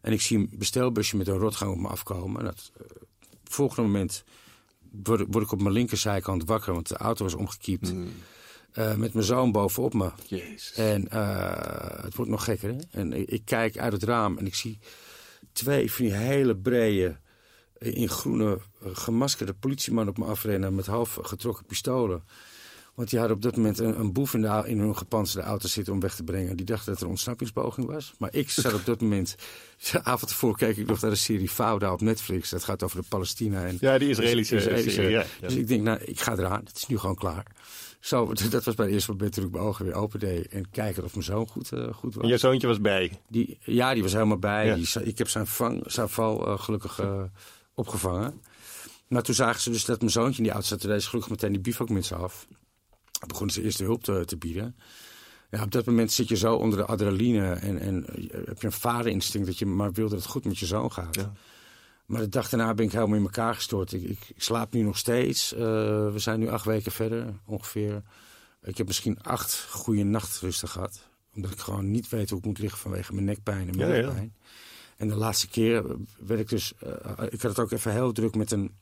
[0.00, 2.40] En ik zie een bestelbusje met een rotgang op me afkomen.
[2.40, 2.86] En dat eh,
[3.44, 4.24] volgende moment
[4.90, 7.94] word, word ik op mijn linkerzijkant wakker, want de auto was omgekiept.
[8.78, 10.10] Eh, met mijn zoon bovenop me.
[10.26, 10.72] Jezus.
[10.72, 12.68] En eh, het wordt nog gekker.
[12.68, 12.76] Hè?
[12.90, 14.78] En ik, ik kijk uit het raam en ik zie
[15.52, 17.16] twee van die hele brede,
[17.78, 18.58] eh, in groene,
[18.92, 22.22] gemaskerde politiemannen op me afrennen met half getrokken pistolen.
[22.94, 25.68] Want die hadden op dat moment een, een boef in, de, in hun gepantserde auto
[25.68, 26.56] zitten om weg te brengen.
[26.56, 28.14] Die dachten dat er een ontsnappingspoging was.
[28.18, 29.34] Maar ik zat op dat moment,
[29.92, 32.50] de avond ervoor keek ik nog naar de serie Fauda op Netflix.
[32.50, 35.46] Dat gaat over de Palestina en Ja, die Israëlische Israëlische- serie, ja, ja.
[35.48, 36.64] Dus ik denk, nou, ik ga eraan.
[36.64, 37.46] Het is nu gewoon klaar.
[38.00, 40.48] Zo, dat was bij het eerste moment toen ik mijn ogen weer opendeed.
[40.48, 42.24] En kijken of mijn zoon goed, eh, goed was.
[42.24, 43.20] En je zoontje was bij.
[43.28, 44.66] Die, ja, die was helemaal bij.
[44.66, 44.74] Ja.
[44.74, 47.22] Die, za- ik heb zijn, vang, zijn val eh, gelukkig eh,
[47.74, 48.40] opgevangen.
[49.08, 50.80] Maar toen zagen ze dus dat mijn zoontje in die auto zat.
[50.80, 52.46] Toen gelukkig meteen die bivakmuts af.
[53.10, 54.76] Toen begonnen ze eerst de hulp te, te bieden.
[55.50, 57.52] Ja, op dat moment zit je zo onder de adrenaline.
[57.52, 58.04] En, en
[58.46, 61.14] heb je een vaderinstinct dat je maar wil dat het goed met je zoon gaat.
[61.16, 61.32] Ja.
[62.08, 63.92] Maar de dag daarna ben ik helemaal in elkaar gestort.
[63.92, 65.52] Ik, ik, ik slaap nu nog steeds.
[65.52, 65.60] Eh,
[66.12, 68.02] we zijn nu acht weken verder ongeveer.
[68.62, 71.08] Ik heb misschien acht goede nachtrusten gehad.
[71.34, 73.94] Omdat ik gewoon niet weet hoe ik moet liggen vanwege mijn nekpijn en mijn Ja,
[73.94, 74.00] ja.
[74.00, 74.34] rugpijn.
[74.96, 75.84] En de laatste keer
[76.18, 76.72] werd ik dus...
[76.78, 78.74] eh, ik had het ook even heel druk met een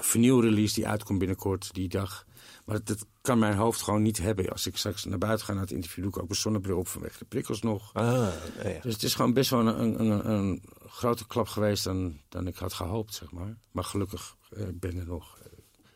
[0.00, 2.26] vinyl-release die uitkomt binnenkort die dag.
[2.64, 4.48] Maar dat, dat kan mijn hoofd gewoon niet hebben.
[4.48, 6.88] Als ik straks naar buiten ga naar het interview, doe ik ook een zonnebril op
[6.88, 7.94] vanwege de prikkels nog.
[7.94, 8.28] Ah,
[8.62, 8.78] ja.
[8.82, 12.46] Dus het is gewoon best wel een, een, een, een grote klap geweest dan, dan
[12.46, 13.56] ik had gehoopt, zeg maar.
[13.70, 15.38] Maar gelukkig ik ben er nog.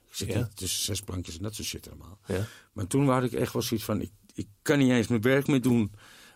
[0.09, 0.49] Ik zit Ja.
[0.55, 2.19] tussen zes plankjes en dat soort shit allemaal.
[2.27, 2.47] Ja.
[2.73, 5.47] Maar toen had ik echt wel zoiets van, ik, ik kan niet eens mijn werk
[5.47, 5.93] meer doen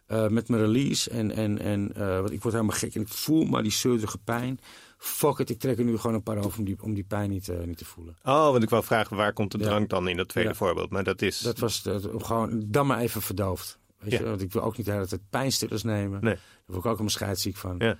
[0.06, 1.10] eh, met mijn release.
[1.10, 4.18] En, en, en eh, want ik word helemaal gek en ik voel maar die zeurige
[4.18, 4.60] pijn.
[5.02, 7.30] Fuck it, ik trek er nu gewoon een paar over om die, om die pijn
[7.30, 8.16] niet, eh, niet te voelen.
[8.22, 9.64] Oh, want ik wou vragen, waar komt de Ja.
[9.64, 10.56] drank dan in dat tweede Ja.
[10.56, 10.90] voorbeeld?
[10.90, 11.38] Maar dat is...
[11.38, 11.84] Dat was
[12.16, 13.78] gewoon dan maar even verdoofd.
[13.98, 14.18] Weet Ja.
[14.18, 14.24] je?
[14.24, 16.20] Want ik wil ook niet de hele tijd pijnstillers nemen.
[16.24, 16.34] Nee.
[16.34, 17.74] Daar word ik ook helemaal scheidsziek van.
[17.78, 17.98] Ja.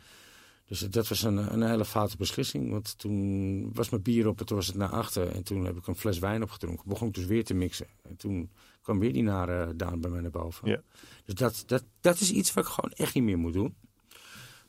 [0.67, 2.71] Dus dat was een, een hele foute beslissing.
[2.71, 5.29] Want toen was mijn bier op en toen was het naar achter.
[5.29, 6.89] En toen heb ik een fles wijn opgedronken.
[6.89, 7.87] Begon ik dus weer te mixen.
[8.03, 8.51] En toen
[8.83, 10.69] kwam weer die nare Daan bij mij naar boven.
[10.69, 10.83] Ja.
[11.25, 13.75] Dus dat, dat, dat is iets wat ik gewoon echt niet meer moet doen.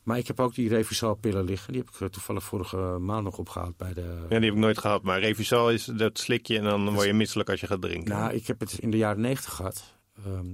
[0.02, 1.72] Maar ik heb ook die Revisal pillen liggen.
[1.72, 4.00] Die heb ik eh, toevallig vorige maand nog opgehaald bij de...
[4.28, 5.02] Ja, die heb ik nooit gehad.
[5.02, 8.10] Maar Revisal is dat slik je en dan word je misselijk als je gaat drinken.
[8.14, 9.84] Nou, ik heb het in de jaren negentig gehad.
[10.26, 10.46] Ehm,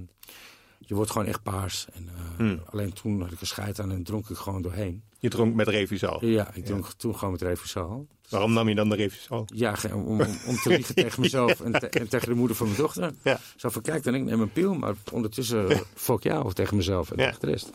[0.77, 1.85] je wordt gewoon echt paars.
[1.93, 2.61] En, eh, Hmm.
[2.65, 5.03] Alleen toen had ik een scheid aan en dronk ik gewoon doorheen.
[5.19, 6.25] Je dronk met Refusal.
[6.25, 8.07] Ja, ik dronk toen gewoon met Refusal.
[8.29, 9.47] Waarom nam je dan de Refusal?
[9.53, 12.65] Ja, om, om, om te liegen tegen mezelf en, te- en tegen de moeder van
[12.67, 13.13] mijn dochter.
[13.23, 13.39] Ja.
[13.55, 17.17] Zo van, kijk dan, ik neem een pil, maar ondertussen fuck jou tegen mezelf en
[17.17, 17.69] tegen de rest.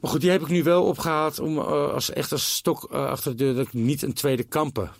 [0.00, 3.06] Maar goed, die heb ik nu wel opgehaald om eh, als echt als stok eh,
[3.06, 4.90] achter de deur dat ik niet een tweede kampen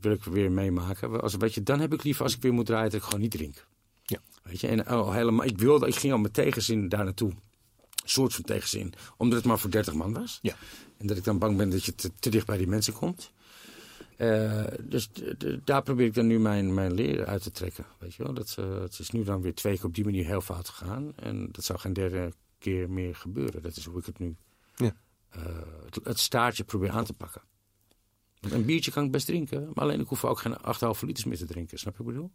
[0.00, 1.20] wil ik weer meemaken.
[1.20, 3.20] Als, weet je, dan heb ik liever als ik weer moet draaien dat ik gewoon
[3.20, 3.66] niet drink.
[4.02, 4.18] Ja.
[4.42, 7.30] Weet je, en al helemaal, ik wilde, ik ging al met tegenzin daar naartoe.
[7.30, 8.94] Een soort van tegenzin.
[9.16, 10.38] Omdat het maar voor 30 man was.
[10.42, 10.54] Ja.
[10.96, 13.32] En dat ik dan bang ben dat je te, te dicht bij die mensen komt.
[14.16, 15.08] Eh, dus
[15.64, 17.86] daar probeer ik dan nu mijn, mijn leer uit te trekken.
[17.98, 18.34] Weet je wel?
[18.34, 21.12] Dat, het is nu dan weer twee keer op die manier heel fout gegaan.
[21.16, 23.62] En dat zou geen derde keer meer gebeuren.
[23.62, 24.36] Dat is hoe ik het nu
[24.76, 24.92] Ja.
[25.30, 25.42] eh,
[25.84, 27.42] het, het staartje probeer aan te pakken.
[28.40, 29.60] Want een biertje kan ik best drinken.
[29.74, 30.56] Maar alleen ik hoef ook geen
[30.96, 31.78] 8,5 liters meer te drinken.
[31.78, 32.32] Snap je wat ik bedoel?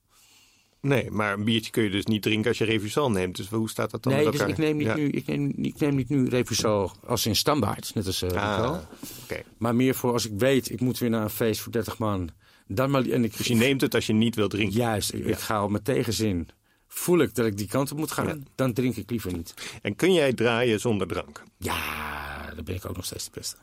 [0.81, 3.35] Nee, maar een biertje kun je dus niet drinken als je Refusal neemt.
[3.35, 4.95] Dus hoe staat dat dan nee, met dus ik neem niet, Ja.
[4.95, 7.91] nu, ik neem, ik neem niet nu Refusal als in standaard.
[7.95, 8.31] Net als eh
[8.63, 8.77] Ah,
[9.23, 9.43] oké.
[9.57, 12.29] Maar meer voor als ik weet, ik moet weer naar een feest voor 30 man.
[12.67, 14.75] Dan maar, en ik, Dus je neemt het als je niet wil drinken.
[14.75, 16.47] Juist, ik, ik ga al met tegenzin.
[16.93, 19.53] Voel ik dat ik die kant op moet gaan, dan drink ik liever niet.
[19.81, 21.43] En kun jij draaien zonder drank?
[21.57, 23.57] Ja, dan ben ik ook nog steeds de beste.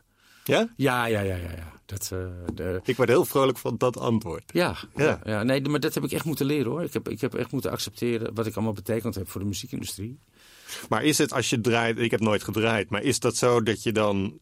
[0.44, 0.68] Ja?
[0.76, 1.50] Ja, ja, ja, ja.
[1.50, 1.72] ja.
[1.86, 2.18] Dat, eh,
[2.54, 4.42] de, Ik word heel vrolijk van dat antwoord.
[4.52, 5.04] ja, Ja.
[5.04, 5.20] ja.
[5.24, 6.82] ja, nee, maar dat heb ik echt moeten leren hoor.
[6.82, 10.20] Ik heb, ik heb echt moeten accepteren wat ik allemaal betekend heb voor de muziekindustrie.
[10.88, 13.82] Maar is het als je draait, ik heb nooit gedraaid, maar is dat zo dat
[13.82, 14.38] je dan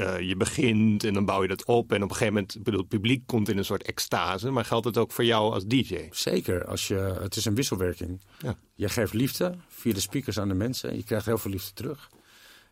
[0.00, 2.80] eh, je begint en dan bouw je dat op en op een gegeven moment, bedoel,
[2.80, 6.08] het publiek komt in een soort extase, maar geldt het ook voor jou als DJ?
[6.10, 8.20] Zeker, als je, het is een wisselwerking.
[8.38, 8.56] Ja.
[8.74, 11.72] Je geeft liefde via de speakers aan de mensen en je krijgt heel veel liefde
[11.72, 12.10] terug.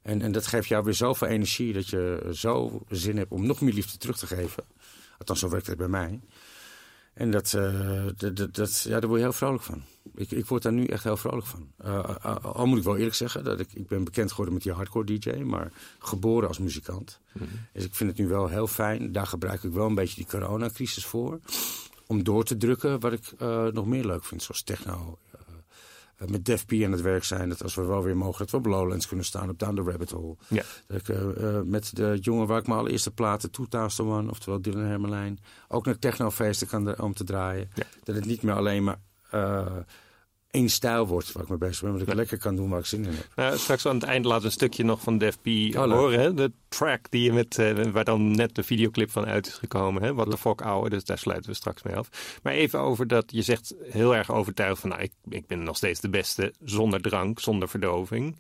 [0.03, 3.61] En, en dat geeft jou weer zoveel energie dat je zo zin hebt om nog
[3.61, 4.65] meer liefde terug te geven.
[5.19, 6.21] Althans, zo werkt het bij mij.
[7.19, 9.83] En dat, eh, dat, dat, dat- ja, daar word je heel vrolijk van.
[10.15, 11.71] Ik, ik word daar nu echt heel vrolijk van.
[11.79, 14.63] Eh, eh, al moet ik wel eerlijk zeggen, dat ik, ik ben bekend geworden met
[14.63, 17.21] die hardcore DJ, maar geboren als muzikant.
[17.73, 19.13] Dus ik vind het nu wel heel fijn.
[19.13, 21.41] Daar gebruik ik wel een beetje die coronacrisis voor.
[22.07, 23.33] Om door te drukken wat ik
[23.73, 25.19] nog meer leuk vind, zoals techno.
[26.19, 27.49] Eh, met Def P aan het werk zijn.
[27.49, 29.83] Dat als we wel weer mogen, dat we op Lowlands kunnen staan, op Down the
[29.83, 30.37] Rabbit Hole.
[30.49, 30.63] Ja.
[30.87, 34.85] Dat ik eh, eh, met de jongen waar ik mijn allereerste platen, 2001, oftewel Dylan
[34.85, 35.39] Hermelijn,
[35.69, 37.71] ook naar technofeesten kan om te draaien.
[37.75, 37.85] Ja.
[38.03, 39.01] Dat het niet meer alleen maar
[40.51, 42.87] één stijl wordt waar ik mee bezig ben, dat ik lekker kan doen waar ik
[42.87, 43.29] zin in heb.
[43.35, 45.75] Nou, straks aan het eind laten we een stukje nog van Def P leuk.
[45.75, 46.21] horen.
[46.21, 46.35] Hè?
[46.35, 50.03] De track die je met, eh, waar dan net de videoclip van uit is gekomen.
[50.03, 50.15] Hè?
[50.15, 52.39] What the fuck ouwe, dus daar sluiten we straks mee af.
[52.43, 54.91] Maar even over dat, je zegt heel erg overtuigd van...
[54.91, 58.39] Nou, ik, ik ben nog steeds de beste zonder drank, zonder verdoving.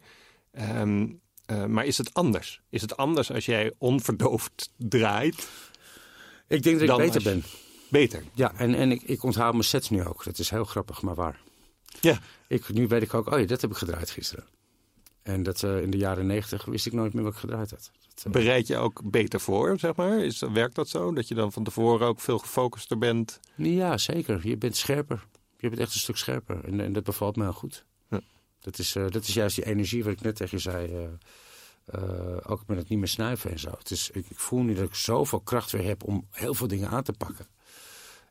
[0.53, 1.07] Ehm,
[1.47, 2.61] eh, maar is het anders?
[2.71, 5.49] Is het anders als jij onverdoofd draait?
[6.49, 7.43] Ik denk dat ik beter ben.
[7.89, 8.23] Beter.
[8.35, 10.25] Ja, en, en ik, ik onthoud mijn sets nu ook.
[10.25, 11.41] Dat is heel grappig, maar waar.
[12.01, 12.19] Ja.
[12.49, 14.45] Ik, nu weet ik ook, oh ja, dat heb ik gedraaid gisteren.
[15.29, 17.91] En dat eh, in de jaren negentig wist ik nooit meer wat ik gedraaid had.
[18.09, 20.19] Dat, eh, Bereid je ook beter voor, zeg maar?
[20.19, 21.13] Is, werkt dat zo?
[21.13, 23.41] Dat je dan van tevoren ook veel gefocuster bent?
[23.57, 24.49] Ja, zeker.
[24.49, 25.27] Je bent scherper.
[25.57, 26.65] Je bent echt een stuk scherper.
[26.65, 27.85] En, en dat bevalt me heel goed.
[28.11, 28.21] Ja.
[28.61, 31.09] Dat, is, eh, dat is juist die energie wat ik net tegen je zei.
[32.43, 33.71] ook met het niet meer snuiven en zo.
[33.79, 36.69] Het is, ik, ik voel nu dat ik zoveel kracht weer heb om heel veel
[36.69, 37.47] dingen aan te pakken.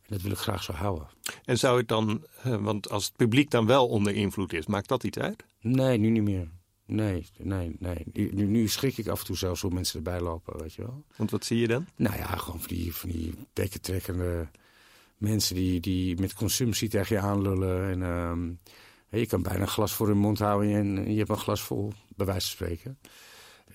[0.07, 1.07] Dat wil ik graag zo houden.
[1.45, 4.87] En zou het dan, eh, want als het publiek dan wel onder invloed is, maakt
[4.87, 5.43] dat iets uit?
[5.61, 6.49] Nee, nu niet meer.
[6.85, 8.03] Nee, nee, nee.
[8.13, 11.03] Nu, nu schrik ik af en toe zelfs hoe mensen erbij lopen, weet je wel.
[11.15, 11.87] Want wat zie je dan?
[11.95, 14.47] Nou ja, gewoon van die, van die bekkentrekkende
[15.17, 17.89] mensen die, die met consumptie tegen je aanlullen.
[17.89, 18.51] En, ehm,
[19.19, 21.93] je kan bijna een glas voor hun mond houden en je hebt een glas vol,
[22.15, 22.99] bij wijze van spreken.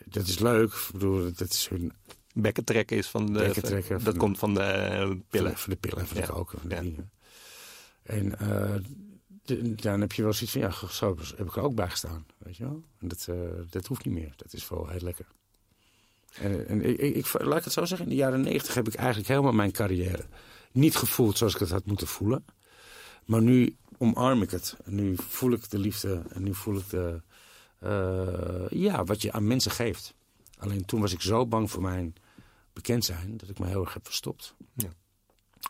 [0.05, 0.73] Dat is leuk.
[0.73, 1.93] Ik bedoel, dat is hun
[2.33, 3.33] Bekken trekken is van de.
[3.33, 5.57] Bekken trekken dat komt van de eh, pillen.
[5.59, 6.59] Van de pillen en van de koken.
[6.61, 6.95] Van de.
[8.03, 8.75] En eh,
[9.77, 12.27] dan heb je wel zoiets van, ja, zo heb ik er ook bij gestaan.
[12.39, 12.83] Weet je wel?
[12.99, 13.37] En dat, eh,
[13.71, 14.33] dat hoeft niet meer.
[14.37, 15.27] Dat is wel heel lekker.
[16.33, 18.87] En, en ik, ik, ik- laat ik het zo zeggen, in de jaren negentig heb
[18.89, 20.25] ik eigenlijk helemaal mijn carrière
[20.73, 22.45] niet gevoeld zoals ik het had moeten voelen.
[23.25, 24.77] Maar nu omarm ik het.
[24.85, 27.21] En nu voel ik de liefde en nu voel ik de,
[27.79, 30.15] eh, ja, wat je aan mensen geeft.
[30.63, 32.15] Alleen toen was ik zo bang voor mijn
[32.73, 34.55] bekend zijn dat ik me heel erg heb verstopt.
[34.75, 34.93] Ja.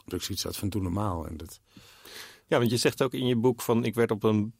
[0.05, 1.27] Dat ik zoiets had van doe normaal.
[1.27, 1.61] En dat,
[2.47, 4.55] Ja, want je zegt ook in je boek van ik werd op een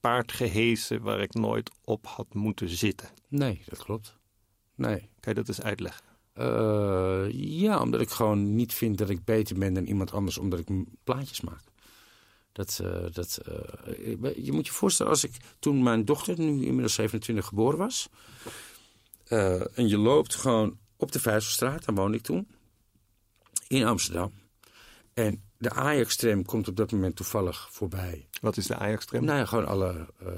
[0.00, 3.08] paard gehesen waar ik nooit op had moeten zitten.
[3.28, 4.16] nee, dat klopt.
[4.74, 4.98] Nee.
[4.98, 6.04] Kan je dat eens uitleggen?
[6.32, 10.58] Eh, ja, omdat ik gewoon niet vind dat ik beter ben dan iemand anders omdat
[10.58, 10.68] ik
[11.04, 11.62] plaatjes maak.
[12.52, 16.94] Dat, eh, dat, eh, je moet je voorstellen, als ik toen mijn dochter, nu inmiddels
[16.94, 18.08] 27, geboren was.
[19.28, 22.48] Eh, en je loopt gewoon op de Vijzelstraat, daar woonde ik toen.
[23.68, 24.32] In Amsterdam.
[25.14, 28.28] En de Ajax-tram komt op dat moment toevallig voorbij.
[28.40, 29.24] Wat is de Ajax-tram?
[29.24, 30.28] Nou ja, gewoon alle eh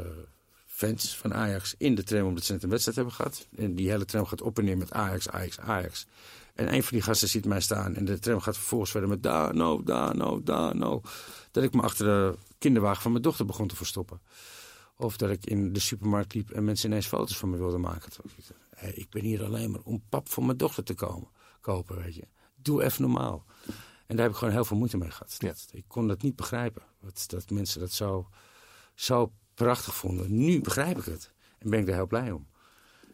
[0.80, 3.46] fans van Ajax in de tram omdat ze net een wedstrijd hebben gehad.
[3.56, 6.06] En die hele tram gaat op en neer met Ajax, Ajax, Ajax.
[6.54, 9.22] En een van die gasten ziet mij staan en de tram gaat vervolgens verder met
[9.22, 11.02] Dano, Dano, Dano.
[11.50, 14.20] Dat ik me achter de kinderwagen van mijn dochter begon te verstoppen.
[14.96, 18.12] Of dat ik in de supermarkt liep en mensen ineens foto's van me wilden maken.
[18.80, 21.28] Ik, hey, ik ben hier alleen maar om pap voor mijn dochter te komen,
[21.60, 22.28] kopen, weet je.
[22.56, 23.44] Doe even normaal.
[24.06, 25.34] En daar heb ik gewoon heel veel moeite mee gehad.
[25.38, 25.48] Ja.
[25.48, 26.82] Dat- ik kon dat niet begrijpen.
[27.00, 28.28] Dat, dat mensen dat zo,
[28.94, 30.36] zo prachtig vonden.
[30.44, 31.32] Nu begrijp ik het.
[31.58, 32.48] En ben ik er heel blij om.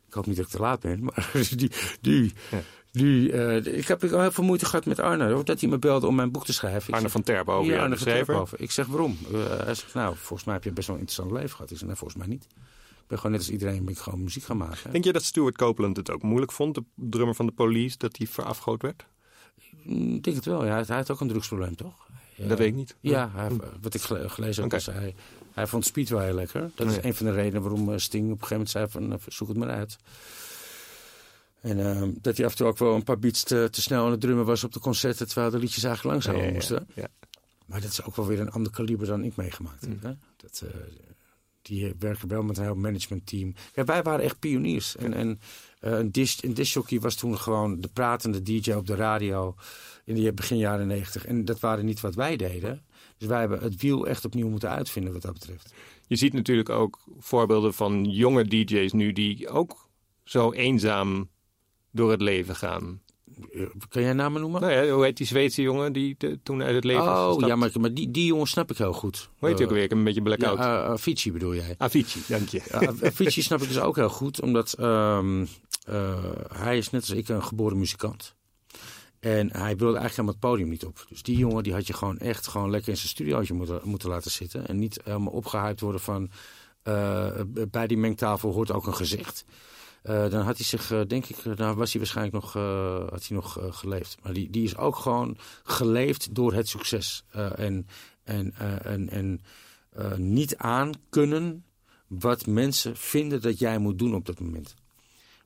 [0.06, 2.60] Ik hoop niet dat ik te laat ben, maar die, die, Ja.
[2.90, 5.32] die, eh, ik heb ook heel veel moeite gehad met Arne.
[5.32, 6.88] hoor, Dat hij me belde om mijn boek te schrijven.
[6.92, 8.06] Arne zeg- van Terboven, ja, Arne van.
[8.06, 8.58] Terboven.
[8.60, 9.18] Ik zeg waarom?
[9.32, 11.70] Eh, hij zegt, nou, volgens mij heb je best wel een interessant leven gehad.
[11.70, 12.46] Ik zeg, nee, volgens mij niet.
[13.06, 14.92] Ik ben gewoon net als iedereen ben ik gewoon muziek gaan maken.
[14.92, 18.16] Denk je dat Stuart Copeland het ook moeilijk vond, de drummer van de Police, dat
[18.16, 19.06] hij verafgood werd?
[19.82, 20.82] Mm, Ik denk het wel, ja.
[20.84, 22.06] Hij had ook een drugsprobleem, toch?
[22.34, 22.48] Ja.
[22.48, 22.96] Dat weet ik niet.
[23.00, 23.50] Ja, hij,
[23.80, 25.14] wat ik gele- gelezen heb, was hij,
[25.52, 26.70] hij vond speed wel heel lekker.
[26.74, 27.04] Dat is Ja.
[27.04, 29.48] een van de redenen waarom eh, Sting op een gegeven moment zei van, eh, zoek
[29.48, 29.96] het maar uit.
[31.60, 34.04] En ehm, dat hij af en toe ook wel een paar beats te, te snel
[34.04, 36.88] aan het drummen was op de concerten, terwijl de liedjes eigenlijk langzamer Ja, moesten.
[36.94, 37.08] Ja.
[37.66, 39.90] Maar dat is ook wel weer een ander kaliber dan ik meegemaakt heb.
[39.90, 39.98] Mm.
[40.02, 40.12] Hè?
[40.36, 40.70] Dat, eh,
[41.66, 43.54] die werken wel met een heel managementteam.
[43.74, 44.96] Ja, wij waren echt pioniers.
[44.96, 45.40] En, en
[45.80, 49.54] eh, een, disc, een was toen gewoon de pratende DJ op de radio
[50.04, 51.26] in de begin jaren negentig.
[51.26, 52.84] En dat waren niet wat wij deden.
[53.18, 55.74] Dus wij hebben het wiel echt opnieuw moeten uitvinden wat dat betreft.
[56.06, 59.88] Je ziet natuurlijk ook voorbeelden van jonge DJ's nu die ook
[60.24, 61.30] zo eenzaam
[61.90, 63.00] door het leven gaan.
[63.52, 64.60] Eh, Kan jij namen noemen?
[64.60, 67.56] Nou ja, hoe heet die Zweedse jongen die toen uit het leven is oh, ja,
[67.56, 69.28] maar, maar die, die jongen snap ik heel goed.
[69.38, 69.84] Hoe heet die ook Eh, weer?
[69.84, 70.58] Ik heb een beetje blackout.
[70.58, 71.74] Ja, eh, Avicii bedoel jij?
[71.78, 72.62] Avicii, dank je.
[73.02, 75.46] Avicii snap ik dus ook heel goed, omdat ehm,
[75.86, 76.14] eh,
[76.54, 78.34] hij is net als ik een geboren muzikant.
[79.20, 81.04] En hij wilde eigenlijk helemaal het podium niet op.
[81.08, 84.08] Dus die jongen die had je gewoon echt gewoon lekker in zijn studiootje moeten, moeten
[84.08, 84.66] laten zitten.
[84.68, 86.30] En niet helemaal opgehyped worden van...
[87.70, 89.44] bij die mengtafel hoort ook een gezicht.
[90.06, 92.52] Eh, dan had hij zich, eh, denk ik, eh, dan was hij waarschijnlijk nog,
[93.10, 94.16] had hij nog geleefd.
[94.22, 97.24] Maar die, die is ook gewoon geleefd door het succes.
[97.56, 97.86] En
[98.24, 99.40] en, en, en
[100.16, 101.64] niet aan kunnen
[102.06, 104.74] wat mensen vinden dat jij moet doen op dat moment.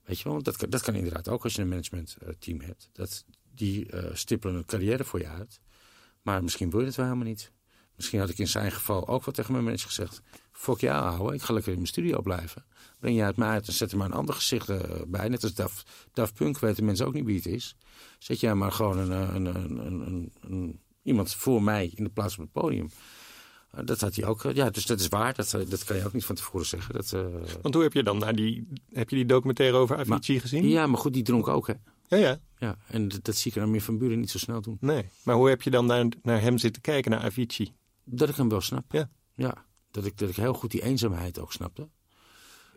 [0.04, 2.90] Weet je wel, want dat kan, dat kan inderdaad ook als je een managementteam hebt.
[2.92, 5.60] Dat, die stippelen een carrière voor je uit.
[6.22, 7.52] Maar misschien wil je het wel helemaal niet.
[7.96, 10.22] Misschien had ik in zijn geval ook wat tegen mijn manager gezegd.
[10.60, 12.64] Fuck jou, ouwe, ik ga lekker in mijn studio blijven.
[12.98, 15.28] Breng je uit mij uit en zet er maar een ander gezicht eh, bij.
[15.28, 17.76] Net als Daft, Daft Punk weten mensen ook niet wie het is.
[18.18, 19.46] Zet jij maar gewoon een, een,
[19.86, 22.90] een, een, iemand voor mij in de plaats op het podium.
[23.70, 24.44] Eh, dat had hij ook.
[24.44, 25.34] eh, ja, dus dat is waar.
[25.34, 26.94] Dat, eh, dat kan je ook niet van tevoren zeggen.
[26.94, 27.24] Dat, eh,
[27.62, 30.68] Want hoe heb je dan naar die, heb je die documentaire over Avicii gezien?
[30.68, 31.74] ja, maar goed, die dronk ook, hè.
[32.08, 32.38] ja, ja.
[32.58, 34.76] Ja, en dat, dat zie ik aan meer van Buren niet zo snel doen.
[34.80, 35.08] Nee.
[35.22, 37.72] Maar hoe heb je dan naar, naar hem zitten kijken, naar Avicii?
[38.04, 38.92] Dat ik hem wel snap.
[38.92, 39.10] Ja.
[39.34, 41.88] Ja, dat ik, dat ik heel goed die eenzaamheid ook snapte.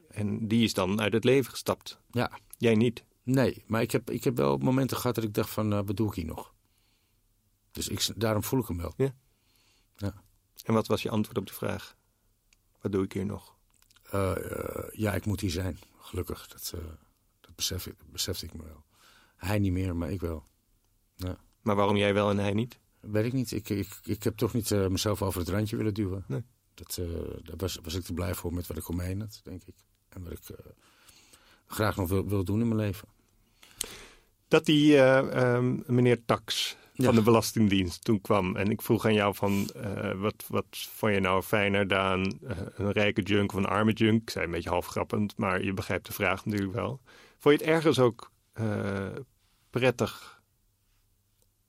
[0.10, 2.00] En die is dan uit het leven gestapt.
[2.12, 3.04] Ja, Jij niet.
[3.24, 5.98] nee, maar ik heb, ik heb wel momenten gehad dat ik dacht van, eh, wat
[5.98, 6.54] doe ik hier nog?
[7.72, 8.94] Dus ik, daarom voel ik hem wel.
[10.64, 11.96] En wat was je antwoord op de vraag?
[12.82, 13.56] Wat doe ik hier nog?
[14.12, 16.48] Eh, eh, ja, ik moet hier zijn, gelukkig.
[16.48, 16.74] Dat,
[17.42, 18.84] dat besef, ik- besefte ik me wel.
[19.36, 20.44] Hij niet meer, maar ik wel.
[21.62, 22.80] Maar waarom jij wel en hij niet?
[23.00, 23.52] Weet ik niet.
[23.52, 26.24] Ik, ik, ik heb toch niet mezelf over het randje willen duwen.
[26.28, 26.44] Nee.
[26.74, 27.06] Dat, eh,
[27.44, 29.76] daar was, was ik te blij voor met wat ik omheen had, denk ik.
[30.10, 30.66] En wat ik eh,
[31.68, 33.08] graag nog wil, wil doen in mijn leven.
[34.48, 37.12] Dat die eh, ehm, meneer Tax van Ja.
[37.12, 38.56] de Belastingdienst toen kwam.
[38.56, 39.70] En ik vroeg aan jou van,
[40.16, 42.40] wat, wat vond je nou fijner dan
[42.76, 44.22] een rijke junk of een arme junk?
[44.22, 47.00] Ik zei een beetje half grappend, maar je begrijpt de vraag natuurlijk wel.
[47.40, 49.08] Vond je het ergens ook eh,
[49.70, 50.33] prettig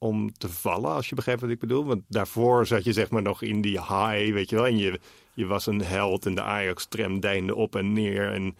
[0.04, 1.84] om te vallen, als je begrijpt wat ik bedoel?
[1.84, 4.66] Want daarvoor zat je zeg maar nog in die high, weet je wel.
[4.66, 5.00] En je,
[5.34, 8.32] je was een held en de Ajax-tram deinde op en neer.
[8.32, 8.56] En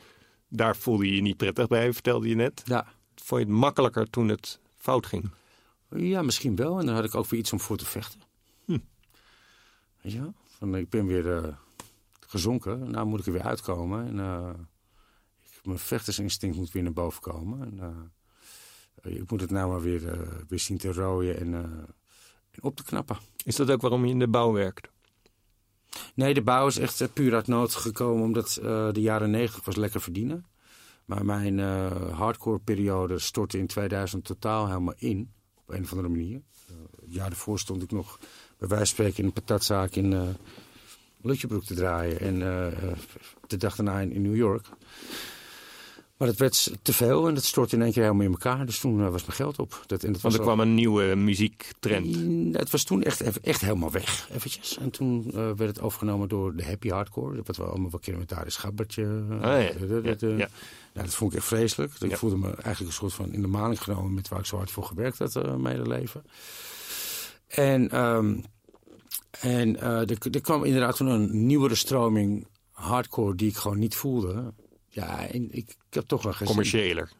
[0.48, 2.62] daar voelde je je niet prettig bij, vertelde je net.
[2.64, 2.86] Ja.
[3.14, 5.30] Vond je het makkelijker toen het fout ging?
[5.88, 6.78] ja, misschien wel.
[6.78, 8.20] En dan had ik ook weer iets om voor te vechten.
[8.64, 8.78] Hm.
[10.00, 10.34] Weet je wel?
[10.44, 11.54] Van, ik ben weer eh,
[12.20, 12.90] gezonken.
[12.90, 14.06] Nou moet ik er weer uitkomen.
[14.06, 14.50] En, eh,
[15.40, 17.60] ik, mijn vechtersinstinct moet weer naar boven komen.
[17.60, 17.88] En, eh,
[19.02, 20.18] ik moet het nou maar weer, eh,
[20.48, 21.60] weer zien te rooien en, eh,
[22.50, 23.16] en op te knappen.
[23.44, 24.88] Is dat ook waarom je in de bouw werkt?
[26.14, 29.64] Nee, de bouw is echt eh, puur uit nood gekomen omdat eh, de jaren negentig
[29.64, 30.46] was lekker verdienen.
[31.04, 35.32] Maar mijn eh, hardcore periode stortte in 2000 totaal helemaal in.
[35.54, 36.42] Op een of andere manier.
[36.68, 38.18] Eh, het jaar daarvoor stond ik nog
[38.58, 40.28] bij wijze van spreken in een patatzaak in eh
[41.24, 42.20] Lutjebroek te draaien.
[42.20, 42.96] En eh, eh,
[43.46, 44.66] de dag daarna in, in New York.
[46.16, 48.66] Maar het werd te veel en dat stortte in één keer helemaal in elkaar.
[48.66, 49.82] Dus toen eh, was mijn geld op.
[49.86, 52.24] Dat, en dat Want er kwam een nieuwe muziektrend.
[52.24, 54.78] Mm, Het was toen echt, echt helemaal weg, eventjes.
[54.78, 57.42] En toen eh, werd het overgenomen door de happy hardcore.
[57.44, 59.24] Wat we allemaal wel kennen met daar is Gabbertje.
[59.30, 59.58] Ah, ja.
[59.58, 60.48] eh, Ja, ja.
[60.92, 61.92] Nou, dat vond ik echt vreselijk.
[61.98, 64.14] Ik voelde me eigenlijk een soort van in de maling genomen...
[64.14, 66.24] met waar ik zo hard voor gewerkt had uh, mijn hele leven.
[67.46, 68.36] En, ehm,
[69.40, 73.34] en er, er kwam inderdaad toen een nieuwere stroming hardcore...
[73.34, 74.52] die ik gewoon niet voelde.
[74.94, 77.10] Ja, en ik, ik heb toch wel gezien Commerciëler.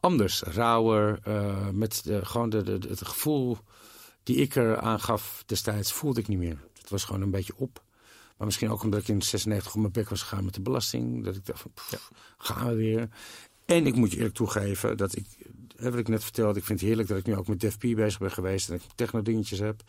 [0.00, 1.18] anders, rauwer.
[1.22, 3.58] eh, met de, gewoon de, de, het gevoel
[4.22, 6.58] die ik er aan gaf destijds, voelde ik niet meer.
[6.78, 7.82] Het was gewoon een beetje op.
[8.36, 11.24] Maar misschien ook omdat ik in 96 op mijn bek was gegaan met de belasting.
[11.24, 13.08] Dat ik dacht van, pff, gaan we weer.
[13.64, 15.26] En ik moet je eerlijk toegeven dat ik,
[15.76, 17.80] wat ik net vertelde, ik vind het heerlijk dat ik nu ook met Def P
[17.80, 19.82] bezig ben geweest en dat ik techno dingetjes heb.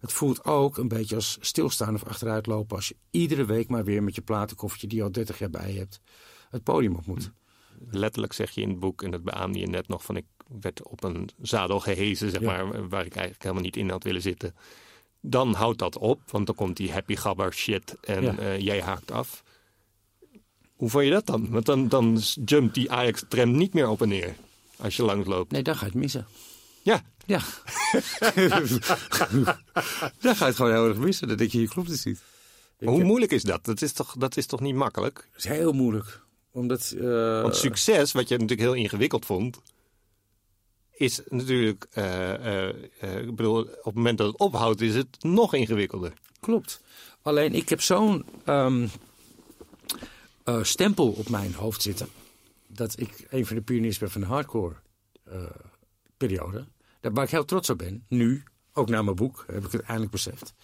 [0.00, 3.84] Het voelt ook een beetje als stilstaan of achteruit lopen als je iedere week maar
[3.84, 6.00] weer met je platenkoffertje die je al 30 jaar bij je hebt,
[6.50, 7.30] het podium op moet.
[7.90, 10.24] Letterlijk zeg je in het boek, en dat beaamde je net nog, van ik
[10.60, 12.46] werd op een zadel gehezen, zeg Ja.
[12.46, 14.54] maar, waar ik eigenlijk helemaal niet in had willen zitten.
[15.20, 18.36] Dan houdt dat op, want dan komt die happy gabber shit en Ja.
[18.38, 19.42] eh, jij haakt af.
[20.76, 21.50] Hoe vond je dat dan?
[21.50, 24.34] Want dan, dan jumpt die Ajax-tram niet meer op en neer
[24.76, 25.50] als je langs loopt.
[25.52, 26.26] Nee, dan ga je het missen.
[26.82, 27.40] Ja, Ja.
[30.20, 31.36] Dan ga je het gewoon heel erg missen.
[31.36, 32.22] Denk je, hier klopt het niet.
[32.78, 33.64] maar hoe moeilijk is dat?
[33.64, 35.28] Dat is toch, dat is toch niet makkelijk?
[35.32, 36.20] Het is heel moeilijk.
[36.56, 36.94] Omdat...
[36.98, 39.60] eh, Want succes, wat je natuurlijk heel ingewikkeld vond,
[40.92, 45.54] is natuurlijk, eh, eh, ik bedoel, op het moment dat het ophoudt, is het nog
[45.54, 46.12] ingewikkelder.
[46.40, 46.80] Klopt.
[47.22, 48.86] Alleen ik heb zo'n ehm,
[50.44, 52.08] eh, stempel op mijn hoofd zitten.
[52.66, 54.74] Dat ik een van de pioniers ben van de hardcore
[56.16, 56.66] periode.
[57.00, 58.04] Daar waar ik heel trots op ben.
[58.08, 58.42] Nu,
[58.72, 60.54] ook na mijn boek, heb ik het eindelijk beseft.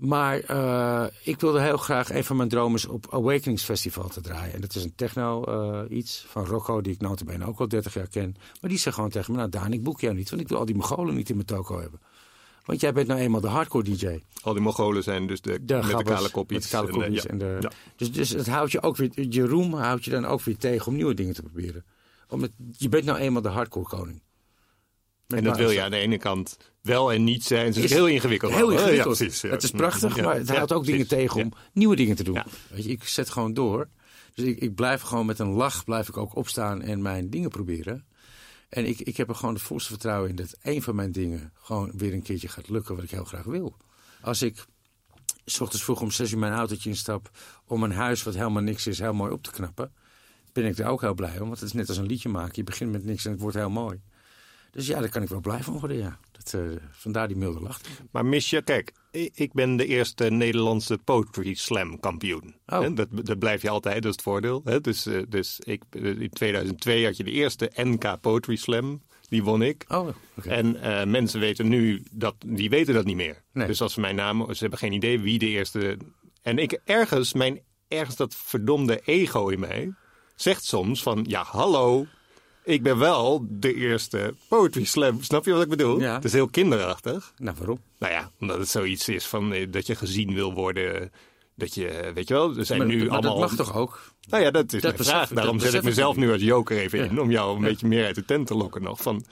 [0.00, 4.54] Maar eh, ik wilde heel graag, een van mijn dromen op Awakenings Festival te draaien.
[4.54, 7.94] En dat is een techno eh, iets van Rocco, die ik notabene ook al 30
[7.94, 8.36] jaar ken.
[8.60, 10.30] Maar die zegt gewoon tegen me, nou Daan, ik boek jou niet.
[10.30, 12.00] Want ik wil al die Mongolen niet in mijn toko hebben.
[12.64, 14.20] Want jij bent nou eenmaal de hardcore DJ.
[14.42, 16.60] Al die Mongolen zijn dus de, De met de kale kopjes.
[16.60, 17.28] Met kale En, kopjes ja.
[17.28, 17.70] en de, Ja.
[17.96, 20.86] dus, dus het houdt je ook weer, je roem houdt je dan ook weer tegen
[20.86, 21.84] om nieuwe dingen te proberen.
[22.28, 24.22] Omdat je bent nou eenmaal de hardcore koning.
[25.36, 27.66] En dat wil je aan de ene kant wel en niet zijn.
[27.66, 28.52] Het is heel ingewikkeld.
[28.52, 29.18] Heel ingewikkeld.
[29.18, 29.50] Ja, precies, ja.
[29.50, 32.42] Het is prachtig, Ja, maar het houdt ook dingen tegen om nieuwe dingen te doen.
[32.68, 33.88] Weet je, ik zet gewoon door.
[34.34, 37.50] Dus ik, ik blijf gewoon met een lach blijf ik ook opstaan en mijn dingen
[37.50, 38.04] proberen.
[38.68, 41.52] En ik, ik heb er gewoon het volste vertrouwen in dat één van mijn dingen
[41.54, 43.76] gewoon weer een keertje gaat lukken wat ik heel graag wil.
[44.20, 44.64] Als ik
[45.44, 47.30] s ochtends vroeg om zes uur mijn autootje instap
[47.64, 49.92] om een huis wat helemaal niks is heel mooi op te knappen,
[50.52, 51.48] ben ik er ook heel blij om.
[51.48, 52.52] Want het is net als een liedje maken.
[52.54, 54.00] Je begint met niks en het wordt heel mooi.
[54.70, 56.18] Dus ja, daar kan ik wel blij van worden, ja.
[56.32, 56.60] Dat, eh,
[56.90, 57.80] vandaar die milde lach.
[58.10, 58.92] Maar mis je, kijk,
[59.34, 62.54] ik ben de eerste Nederlandse Poetry Slam kampioen.
[62.66, 62.94] Oh.
[62.94, 64.60] Dat, dat blijf je altijd, dat is het voordeel.
[64.64, 64.80] Hè?
[64.80, 69.42] Dus, eh, dus ik, eh, in 2002 had je de eerste NK Poetry Slam, die
[69.42, 69.84] won ik.
[69.88, 70.08] Oh.
[70.44, 70.76] En
[71.10, 73.42] mensen weten nu dat, die weten dat niet meer.
[73.52, 73.66] Nee.
[73.66, 75.98] Dus als ze mijn naam, ze hebben geen idee wie de eerste.
[76.42, 79.92] En ik ergens, mijn, ergens dat verdomde ego in mij
[80.34, 82.06] zegt soms van, ja, hallo,
[82.64, 85.22] ik ben wel de eerste poetry slam.
[85.22, 86.00] Snap je wat ik bedoel?
[86.00, 86.14] Ja.
[86.14, 87.32] Het is heel kinderachtig.
[87.36, 87.80] Nou, waarom?
[87.98, 91.12] Nou ja, omdat het zoiets is van eh, dat je gezien wil worden.
[91.54, 93.38] Dat je, eh, weet je wel, er zijn Maar, nu maar allemaal.
[93.38, 94.12] dat mag toch ook?
[94.28, 95.28] Nou ja, dat is Dat mijn besef- vraag.
[95.28, 97.04] dat Daarom zet ik mezelf nu als joker even Ja.
[97.04, 97.20] in.
[97.20, 97.68] Om jou een Ja.
[97.68, 99.02] beetje meer uit de tent te lokken nog.
[99.02, 99.24] Van,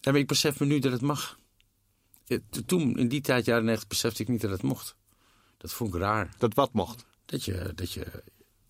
[0.00, 1.38] Ja, maar ik besef me nu dat het mag.
[2.66, 4.96] Toen, in die tijd, jaren 90, besefte ik niet dat het mocht.
[5.58, 6.34] Dat vond ik raar.
[6.38, 7.04] dat wat mocht.
[7.26, 8.06] Dat je, dat je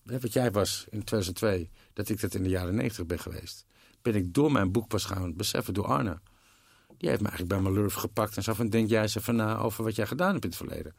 [0.03, 3.65] wat jij was in 2002, dat ik dat in de jaren 90 ben geweest.
[4.03, 6.21] Ben ik door mijn boek pas gaan beseffen, door Arne.
[6.97, 9.37] Die heeft me eigenlijk bij mijn lurf gepakt en zo van, denk jij eens even
[9.37, 10.95] na over wat jij gedaan hebt in het verleden.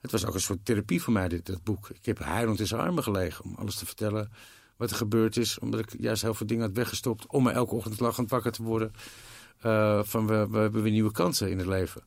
[0.00, 1.88] Het was ook een soort therapie voor mij, dit, dat boek.
[1.90, 4.30] Ik heb huilend in zijn armen gelegen om alles te vertellen
[4.76, 5.58] wat er gebeurd is.
[5.58, 8.62] Omdat ik juist heel veel dingen had weggestopt om me elke ochtend lachend wakker te
[8.62, 8.92] worden.
[9.60, 12.02] eh, van we, we hebben weer nieuwe kansen in het leven.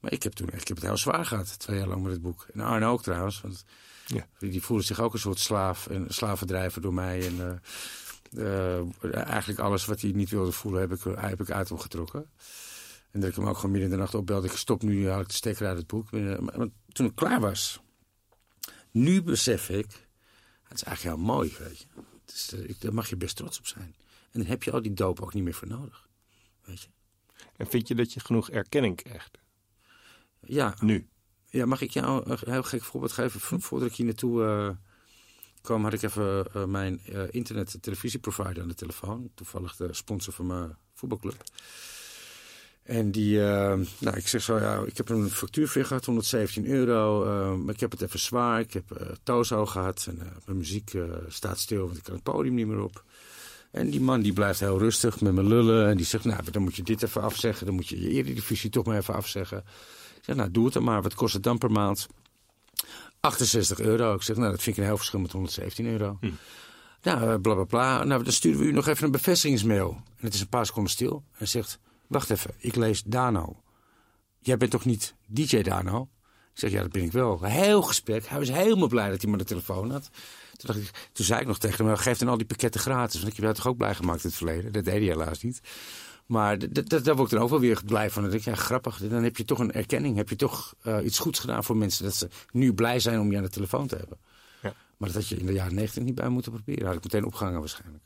[0.00, 2.12] Maar ik heb toen echt, ik heb het heel zwaar gehad, twee jaar lang met
[2.12, 2.46] het boek.
[2.52, 3.64] En Arne ook trouwens, want
[4.06, 4.26] Ja.
[4.38, 7.26] die voelde zich ook een soort slaaf en slavendrijver door mij.
[7.26, 7.60] En
[8.32, 11.78] eh, eh, eigenlijk alles wat hij niet wilde voelen, heb ik, heb ik uit hem
[11.78, 12.30] getrokken.
[13.10, 14.46] En dat ik hem ook gewoon midden in de nacht opbelde.
[14.46, 16.12] Ik stop nu, haal ik de stekker uit het boek.
[16.12, 17.80] Eh, Maar, maar toen ik klaar was,
[18.90, 20.08] nu besef ik,
[20.62, 21.86] het is eigenlijk heel mooi, weet je.
[22.24, 23.94] Het is, eh, ik, daar mag je best trots op zijn.
[24.32, 26.08] En dan heb je al die doop ook niet meer voor nodig,
[26.64, 26.88] weet je.
[27.56, 29.38] En vind je dat je genoeg erkenning krijgt?
[30.40, 31.08] Ja, Nu.
[31.50, 33.40] Ja, mag ik jou een heel gek voorbeeld geven?
[33.40, 34.68] Vo- Voordat ik hier naartoe eh,
[35.62, 39.30] kwam, had ik even eh, mijn eh, internet- televisieprovider aan de telefoon.
[39.34, 41.42] Toevallig de sponsor van mijn voetbalclub.
[42.82, 46.66] En die, nou, ik zeg zo, ja, ik heb een factuur voor je gehad, 117
[46.66, 47.24] euro.
[47.56, 48.60] maar ik heb het even zwaar.
[48.60, 50.92] Ik heb eh Tozo gehad en mijn muziek
[51.28, 53.04] staat stil, want ik kan het podium niet meer op.
[53.70, 55.88] En die man die blijft heel rustig met me lullen.
[55.88, 57.66] En die zegt, nou, dan moet je dit even afzeggen.
[57.66, 59.64] Dan moet je je eredivisie toch maar even afzeggen.
[60.26, 61.02] Zeg, nou, doe het dan maar.
[61.02, 62.06] Wat kost het dan per maand?
[63.20, 64.14] 68 euro.
[64.14, 66.18] Ik zeg, nou, dat vind ik een heel verschil met 117 euro.
[67.02, 68.04] Nou, eh, bla bla bla.
[68.04, 69.90] Nou, dan sturen we u nog even een bevestigingsmail.
[69.90, 71.14] En het is een paar seconden stil.
[71.14, 73.62] En hij zegt, wacht even, ik lees Dano.
[74.40, 76.08] Jij bent toch niet DJ Dano?
[76.52, 77.42] Ik zeg, ja, dat ben ik wel.
[77.42, 78.26] Heel gesprek.
[78.26, 80.10] Hij was helemaal blij dat hij me de telefoon had.
[80.56, 83.20] Toen, dacht ik, toen zei ik nog tegen hem, geef dan al die pakketten gratis.
[83.20, 84.72] Want ik heb jou toch ook blij gemaakt in het verleden.
[84.72, 85.60] Dat deed hij helaas niet.
[86.26, 88.22] Maar daar word ik dan ook wel weer blij van.
[88.22, 88.98] Dan denk ik, ja, grappig.
[88.98, 90.16] Dan heb je toch een erkenning.
[90.16, 92.04] Heb je toch eh, iets goeds gedaan voor mensen.
[92.04, 94.18] Dat ze nu blij zijn om je aan de telefoon te hebben.
[94.62, 94.74] Ja.
[94.96, 96.86] Maar dat had je in de jaren negentig niet bij moeten proberen.
[96.86, 98.04] Had ik meteen opgehangen waarschijnlijk.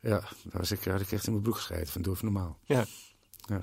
[0.00, 1.86] Ja, daar was ik, had ik echt in mijn broek geschreven.
[1.86, 2.58] Van doe normaal.
[2.64, 2.84] Ja.
[3.48, 3.60] Ja.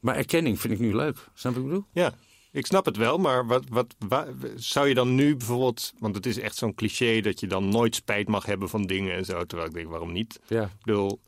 [0.00, 1.16] Maar erkenning vind ik nu leuk.
[1.34, 1.84] Snap je wat ik bedoel?
[1.92, 2.14] Ja,
[2.50, 5.92] ik snap het wel, maar wat, wat, wa- zou je dan nu bijvoorbeeld...
[5.98, 9.14] Want het is echt zo'n cliché dat je dan nooit spijt mag hebben van dingen
[9.16, 9.44] en zo.
[9.44, 10.40] Terwijl ik denk, waarom niet?
[10.46, 10.62] Ja.
[10.64, 11.20] Ik bedoel,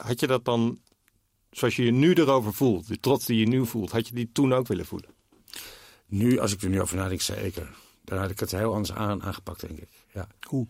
[0.00, 0.78] had je dat dan,
[1.50, 4.30] zoals je je nu erover voelt, de trots die je nu voelt, had je die
[4.32, 5.10] toen ook willen voelen?
[6.06, 7.74] Nu, als ik er nu over nadenk, zeker.
[8.04, 9.88] Dan had ik het heel anders aan, aangepakt, denk ik.
[10.12, 10.28] Ja.
[10.46, 10.66] Hoe?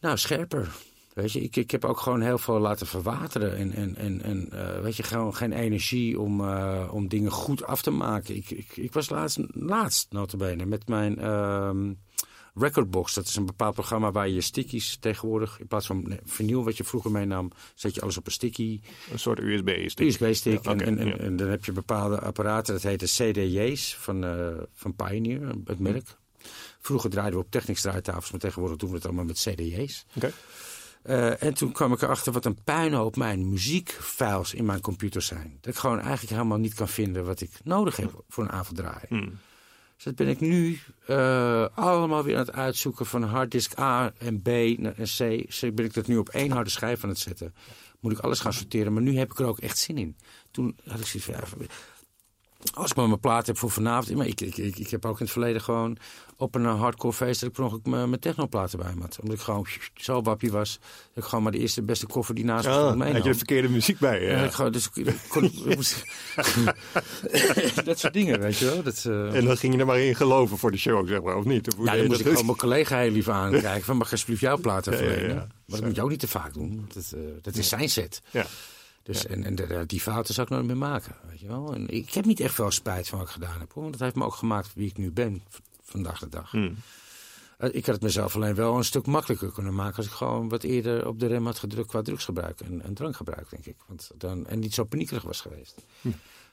[0.00, 0.68] Nou, scherper.
[1.14, 3.56] Weet je, ik, ik heb ook gewoon heel veel laten verwateren.
[3.56, 7.64] En, en, en, en eh, weet je, gewoon geen energie om, eh, om dingen goed
[7.64, 8.36] af te maken.
[8.36, 11.92] Ik, ik, ik was laatst, laatst notabene, met mijn ehm,
[12.54, 13.14] Recordbox.
[13.14, 15.60] Dat is een bepaald programma waar je stickies tegenwoordig...
[15.60, 17.50] in plaats van vinyl wat je vroeger meenam...
[17.74, 18.80] zet je alles op een sticky.
[19.12, 20.06] Een soort USB-stick.
[20.06, 20.64] USB-stick.
[20.64, 21.16] Ja, en, en, ja.
[21.16, 22.74] en dan heb je bepaalde apparaten.
[22.74, 26.16] Dat heet de CDJ's van, eh, van Pioneer, het merk.
[26.80, 30.06] Vroeger draaiden we op Technics draaitafels, maar tegenwoordig doen we het allemaal met CDJ's.
[31.02, 35.58] Eh, en toen kwam ik erachter wat een puinhoop mijn muziekfiles in mijn computer zijn.
[35.60, 38.76] Dat ik gewoon eigenlijk helemaal niet kan vinden wat ik nodig heb voor een avond
[38.76, 39.06] draaien.
[39.08, 39.38] Hmm.
[40.02, 44.42] Dus dat ben ik nu eh, allemaal weer aan het uitzoeken van harddisk A en
[44.42, 45.18] B en C.
[45.18, 47.54] Dus ben ik dat nu op één harde schijf aan het zetten.
[48.00, 50.16] Moet ik alles gaan sorteren, maar nu heb ik er ook echt zin in.
[50.50, 51.66] Toen had ik zoiets van, ja,
[52.74, 54.16] als ik maar mijn plaat heb voor vanavond.
[54.16, 55.96] Maar ik, ik, ik, ik heb ook in het verleden gewoon
[56.36, 57.40] op een eh, hardcore feest...
[57.40, 59.18] dat ik ongeluk mijn, mijn technoplaten bij me had.
[59.20, 60.78] Omdat ik gewoon zo wappie was.
[61.14, 63.12] Dat ik gewoon maar de eerste beste koffer die naast me Ah, stond had je
[63.12, 63.28] meenam.
[63.28, 64.22] de verkeerde muziek bij?
[64.24, 64.90] Ja, ik gewoon, dus
[65.28, 65.50] kon,
[67.84, 68.82] dat soort dingen, weet je wel.
[68.82, 71.36] Dat, eh, En dan ging je er maar in geloven voor de show, zeg maar,
[71.36, 71.68] of niet?
[71.68, 72.32] Of hoe ja, dan je moest ik dat?
[72.34, 73.82] gewoon mijn collega heel lief aankijken.
[73.84, 75.10] Van, mag ik alsjeblieft jouw platen Ja, ja, ja.
[75.12, 75.36] verlenen?
[75.66, 76.86] Maar dat moet je ook niet te vaak doen.
[76.94, 78.22] Dat, eh, dat is zijn set.
[78.30, 78.46] Ja.
[79.02, 81.14] Dus, En, en die fouten zou ik nooit meer maken.
[81.28, 81.74] Weet je wel?
[81.74, 83.72] En ik heb niet echt veel spijt van wat ik gedaan heb.
[83.72, 83.82] Hoor.
[83.82, 85.42] Want dat heeft me ook gemaakt wie ik nu ben.
[85.82, 86.50] Vandaag de dag.
[86.50, 86.76] Hmm.
[87.58, 89.96] Eh, Ik had het mezelf alleen wel een stuk makkelijker kunnen maken.
[89.96, 93.50] als ik gewoon wat eerder op de rem had gedrukt qua drugsgebruik en, en drankgebruik,
[93.50, 93.76] denk ik.
[93.86, 95.74] Want dan, en niet zo paniekerig was geweest.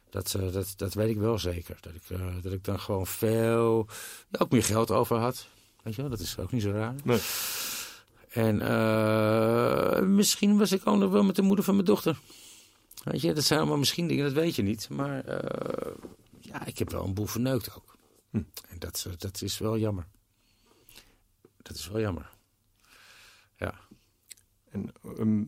[0.09, 1.77] Dat, eh, dat, dat weet ik wel zeker.
[1.81, 3.87] Dat ik, eh, dat ik dan gewoon veel.
[4.39, 5.47] ook meer geld over had.
[5.83, 6.95] Weet je wel, dat is ook niet zo raar.
[7.03, 7.19] Nee.
[8.29, 8.57] En
[10.15, 12.17] misschien was ik ook nog wel met de moeder van mijn dochter.
[13.03, 14.89] Weet je, dat zijn allemaal misschien dingen, dat weet je niet.
[14.89, 15.95] Maar eh,
[16.39, 17.97] ja, ik heb wel een boel verneukt ook.
[18.29, 18.43] Hm.
[18.67, 20.07] En dat, dat is wel jammer.
[21.57, 22.29] Dat is wel jammer.
[23.55, 23.79] Ja.
[24.69, 25.43] En, ehm,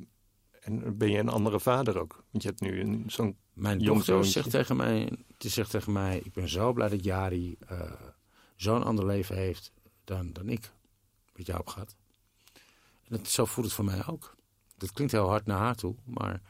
[0.62, 2.24] en ben je een andere vader ook?
[2.32, 3.38] Want je hebt nu zo'n...
[3.54, 4.32] Mijn dochter zoontje.
[4.32, 7.92] zegt tegen mij, die zegt tegen mij, ik ben zo blij dat Jari eh,
[8.56, 9.72] zo'n ander leven heeft
[10.04, 10.72] dan, dan ik
[11.36, 11.96] met jou heb gehad.
[13.04, 14.36] En dat, zo voelt het voor mij ook.
[14.78, 16.42] Dat klinkt heel hard naar haar toe, maar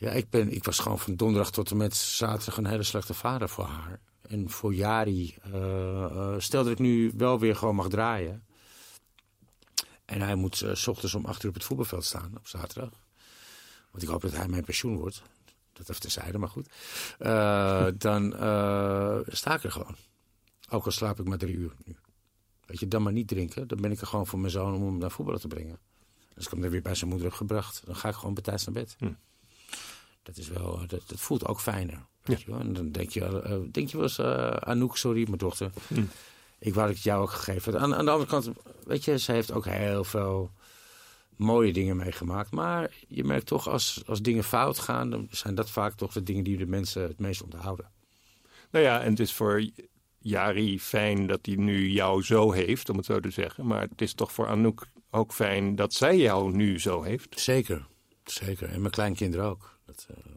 [0.00, 3.14] ja, ik, ben, ik was gewoon van donderdag tot en met zaterdag een hele slechte
[3.14, 4.00] vader voor haar.
[4.22, 8.44] En voor Jari, eh, eh, stel dat ik nu wel weer gewoon mag draaien.
[10.04, 12.90] En hij moet eh, s ochtends om acht uur op het voetbalveld staan op zaterdag.
[13.90, 15.22] Want ik hoop dat hij mijn pensioen wordt.
[15.72, 16.68] Dat even terzijde, maar goed.
[18.04, 18.32] Dan
[19.26, 19.96] sta ik er gewoon.
[20.70, 21.96] Ook al slaap ik maar drie uur nu.
[22.66, 23.68] Weet je, dan maar niet drinken.
[23.68, 25.78] Dan ben ik er gewoon voor mijn zoon om hem naar voetballen te brengen.
[26.36, 28.58] Als ik hem er weer bij zijn moeder heb gebracht, dan ga ik gewoon bij
[28.64, 28.94] naar bed.
[28.98, 29.12] Hm.
[30.22, 32.06] Dat, is wel, dat, dat voelt ook fijner.
[32.22, 32.60] Weet je wel?
[32.60, 35.70] En dan denk je, eh, denk je wel eens, eh, Anouk, sorry, mijn dochter.
[35.86, 36.02] Hm.
[36.58, 37.82] Ik wou dat ik het jou ook gegeven had.
[37.82, 38.50] Aan, aan de andere kant,
[38.84, 40.50] weet je, ze heeft ook heel veel
[41.36, 42.50] mooie dingen meegemaakt.
[42.50, 46.22] Maar je merkt toch, als, als dingen fout gaan, dan zijn dat vaak toch de
[46.22, 47.90] dingen die de mensen het meest onthouden.
[48.70, 49.70] Nou ja, en het is voor
[50.18, 53.66] Jari fijn dat hij nu jou zo heeft, om het zo te zeggen.
[53.66, 57.40] Maar het is toch voor Anouk ook fijn dat zij jou nu zo heeft.
[57.40, 57.86] Zeker,
[58.24, 58.68] zeker.
[58.68, 59.78] En mijn kleinkinderen ook.
[60.06, 60.32] Dat, eh,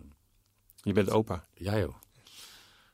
[0.81, 1.45] Je bent opa.
[1.53, 1.95] ja joh.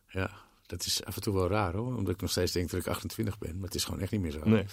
[0.07, 0.31] Ja,
[0.65, 1.95] dat is af en toe wel raar hoor.
[1.95, 3.55] Omdat ik nog steeds denk dat ik 28 ben.
[3.55, 4.39] Maar het is gewoon echt niet meer zo.
[4.43, 4.65] Nee.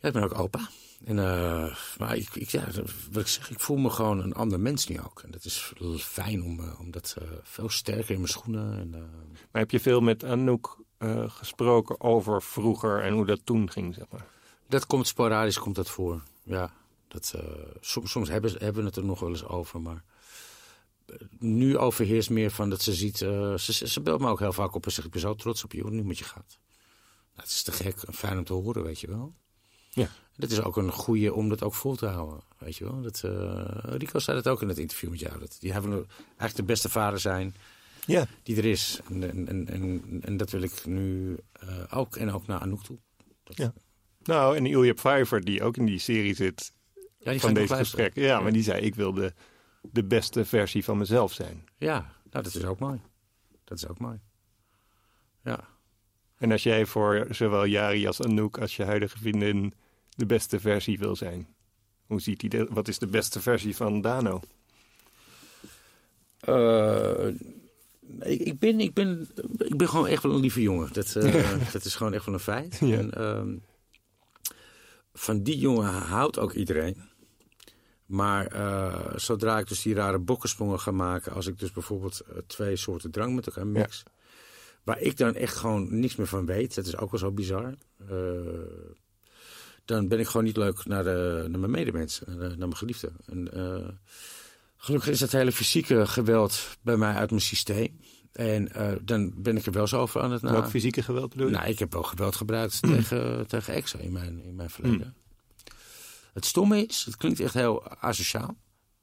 [0.00, 0.68] Ja, ik ben ook opa.
[1.04, 2.66] En, eh, maar ik, ik, ja,
[3.10, 5.20] wat ik zeg, ik voel me gewoon een ander mens nu ook.
[5.22, 8.78] En dat is fijn om, uh, om dat uh, veel sterker in mijn schoenen.
[8.78, 8.90] En,
[9.50, 10.78] maar heb je veel met Anouk
[11.26, 14.26] gesproken over vroeger en hoe dat toen ging, zeg maar?
[14.68, 16.22] Dat komt sporadisch, komt dat voor.
[16.42, 16.72] Ja,
[17.08, 17.34] dat,
[17.80, 20.04] soms, soms hebben, hebben we het er nog wel eens over, maar
[21.38, 23.16] nu overheerst meer van dat ze ziet.
[23.16, 25.72] ze, ze belt me ook heel vaak op en zegt: Ik ben zo trots op
[25.72, 26.58] je hoe nu met je gaat.
[27.34, 29.34] Nou, het is te gek, fijn om te horen, weet je wel.
[29.90, 30.08] Ja.
[30.36, 32.40] Dat is ook een goede om dat ook vol te houden.
[32.58, 33.02] Weet je wel?
[33.02, 35.38] Dat, uh, Rico zei dat ook in het interview met jou.
[35.38, 35.92] Dat die hebben
[36.26, 37.54] eigenlijk de beste vader zijn
[38.06, 38.26] ja.
[38.42, 39.00] die er is.
[39.08, 42.16] En, en, en, en dat wil ik nu uh, ook.
[42.16, 42.98] En ook naar Anouk toe.
[43.44, 43.72] Dat, ja.
[44.22, 46.72] Nou, en Ilja Pfeiffer, die ook in die serie zit
[47.18, 48.22] ja, die van deze gesprekken.
[48.22, 49.32] Ja, maar die zei, ik wil
[49.92, 51.68] de, beste versie van mezelf zijn.
[51.76, 51.98] Ja,
[52.30, 53.00] nou, dat is ook mooi.
[53.64, 54.20] Dat is ook mooi.
[55.44, 55.68] Ja.
[56.36, 59.74] En als jij voor zowel Jari als Anouk als je huidige vriendin
[60.16, 61.46] de beste versie wil zijn.
[62.06, 64.40] Hoe ziet hij Wat is de beste versie van Dano?
[66.48, 67.26] Uh,
[68.20, 69.28] ik, ik, ben, ik, ben,
[69.58, 70.92] ik ben gewoon echt wel een lieve jongen.
[70.92, 72.78] Dat, uh, dat is gewoon echt wel een feit.
[72.80, 72.96] Ja.
[72.98, 73.42] En, uh,
[75.12, 76.96] van die jongen houdt ook iedereen.
[78.08, 81.32] Maar eh, zodra ik dus die rare bokkensprongen ga maken...
[81.32, 84.02] als ik dus bijvoorbeeld twee soorten drank met elkaar mix...
[84.04, 84.12] Ja.
[84.84, 86.74] waar ik dan echt gewoon niks meer van weet...
[86.74, 87.74] dat is ook wel zo bizar
[89.88, 93.10] dan ben ik gewoon niet leuk naar, de, naar mijn medemens, naar, mijn geliefde.
[93.26, 93.88] En, uh,
[94.76, 98.00] gelukkig is dat hele fysieke geweld bij mij uit mijn systeem.
[98.32, 100.50] En uh, dan ben ik er wel zo over aan het na.
[100.50, 101.52] Welk fysieke geweld bedoel je?
[101.52, 105.14] Nou, ik heb wel geweld gebruikt tegen, tegen exen in mijn, in mijn verleden.
[105.16, 105.27] Mm.
[106.38, 108.56] Het stomme is, het klinkt echt heel asociaal.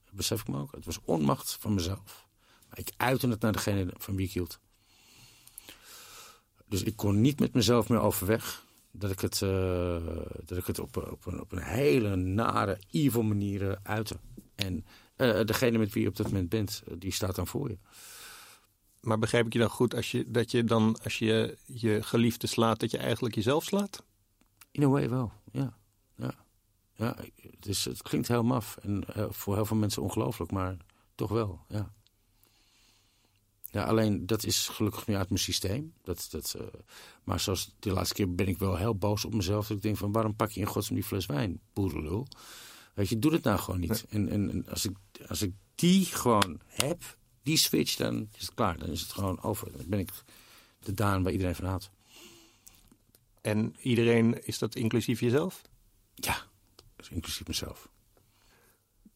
[0.05, 0.71] Dat besef ik me ook.
[0.71, 2.27] Het was onmacht van mezelf.
[2.69, 4.59] Maar ik uitte het naar degene van wie ik hield.
[6.65, 9.97] Dus ik kon niet met mezelf meer overweg dat ik het, uh,
[10.45, 14.19] dat ik het op, op, een, op een hele nare, evil manier uitte.
[14.55, 14.85] En
[15.17, 17.77] uh, degene met wie je op dat moment bent, die staat dan voor je.
[18.99, 22.47] Maar begrijp ik je dan goed als je, dat je dan, als je je geliefde
[22.47, 24.03] slaat, dat je eigenlijk jezelf slaat?
[24.71, 25.77] In een way wel, ja.
[26.95, 27.15] Ja.
[27.41, 30.77] het, is, het klinkt heel maf en uh, voor heel veel mensen ongelooflijk, maar
[31.15, 31.93] toch wel, ja.
[33.75, 35.93] Ja, alleen dat is gelukkig niet uit mijn systeem.
[36.01, 36.67] Dat, dat, uh,
[37.23, 39.67] maar zoals de laatste keer ben ik wel heel boos op mezelf.
[39.67, 42.27] Dat ik denk van waarom pak je in godsnaam die fles wijn, boerenlul?
[42.93, 44.05] Weet je, doe het nou gewoon niet.
[44.09, 48.53] En, en, en, als, ik, als ik die gewoon heb, die switch, dan is het
[48.53, 48.77] klaar.
[48.77, 49.77] Dan is het gewoon over.
[49.77, 50.11] Dan ben ik
[50.79, 51.91] de Daan waar iedereen van houdt.
[53.41, 55.61] En iedereen, is dat inclusief jezelf?
[56.13, 56.37] Ja,
[57.05, 57.89] is inclusief mezelf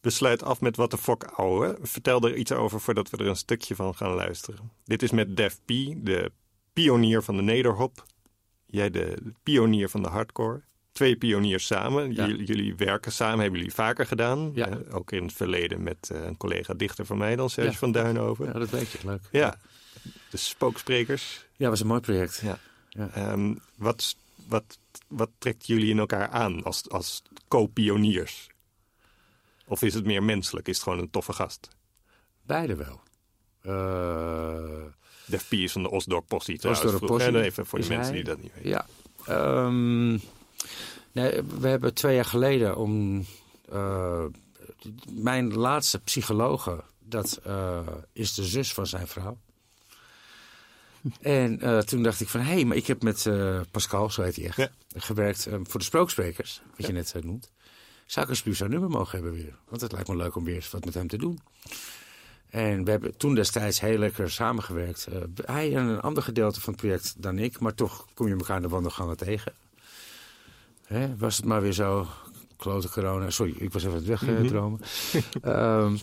[0.01, 1.77] we sluiten af met wat de fok ouwe.
[1.81, 4.71] Vertel er iets over voordat we er een stukje van gaan luisteren.
[4.83, 6.31] Dit is met Def P, de
[6.73, 8.05] pionier van de nederhop.
[8.65, 10.61] Jij de pionier van de hardcore.
[10.91, 12.13] Twee pioniers samen.
[12.13, 12.27] Ja.
[12.27, 14.51] Jullie werken samen, hebben jullie vaker gedaan.
[14.53, 14.69] Ja.
[14.69, 17.77] Uh, ook in het verleden met uh, een collega dichter van mij dan, Serge Ja.
[17.77, 18.45] van Duinhoven.
[18.45, 18.97] Ja, dat weet je.
[19.03, 19.21] Leuk.
[19.31, 19.59] Ja,
[20.29, 21.45] de spooksprekers.
[21.55, 22.39] Ja, was een mooi project.
[22.43, 22.59] Ja.
[22.89, 23.09] Ja.
[23.13, 24.15] Ehm, wat,
[25.07, 28.49] wat, wat trekt jullie in elkaar aan als, als co-pioniers?
[29.65, 30.67] Of is het meer menselijk?
[30.67, 31.69] Is het gewoon een toffe gast?
[32.41, 33.01] Beide wel.
[33.63, 34.85] Uh,
[35.25, 36.85] Def P is van de Osdorp Possie trouwens.
[36.85, 37.05] Osdorp?
[37.05, 38.15] Possie Even voor de mensen hij.
[38.15, 38.69] die dat niet weten.
[38.69, 38.85] Ja.
[39.65, 40.21] Um,
[41.11, 43.25] nee, we hebben twee jaar geleden om...
[43.73, 44.25] Uh,
[45.09, 49.37] mijn laatste psychologe, dat uh, is de zus van zijn vrouw.
[51.21, 54.21] En uh, toen dacht ik van, hé, hey, maar ik heb met uh, Pascal, zo
[54.21, 54.69] heet hij echt, Ja.
[54.95, 57.51] gewerkt um, voor de spooksprekers, wat je net uh, noemt.
[58.05, 59.55] Zou ik alsjeblieft zijn nummer mogen hebben weer?
[59.69, 61.39] Want het lijkt me leuk om weer eens wat met hem te doen.
[62.49, 65.07] En we hebben toen destijds heel lekker samengewerkt.
[65.45, 68.55] Hij in een ander gedeelte van het project dan ik, maar toch kom je elkaar
[68.55, 69.53] in de wandelgangen tegen.
[70.85, 72.07] Hè, was het maar weer zo,
[72.59, 73.29] klote corona.
[73.29, 74.79] Sorry, ik was even aan het wegdromen.
[75.13, 75.51] Mm -hmm.
[75.51, 75.99] um,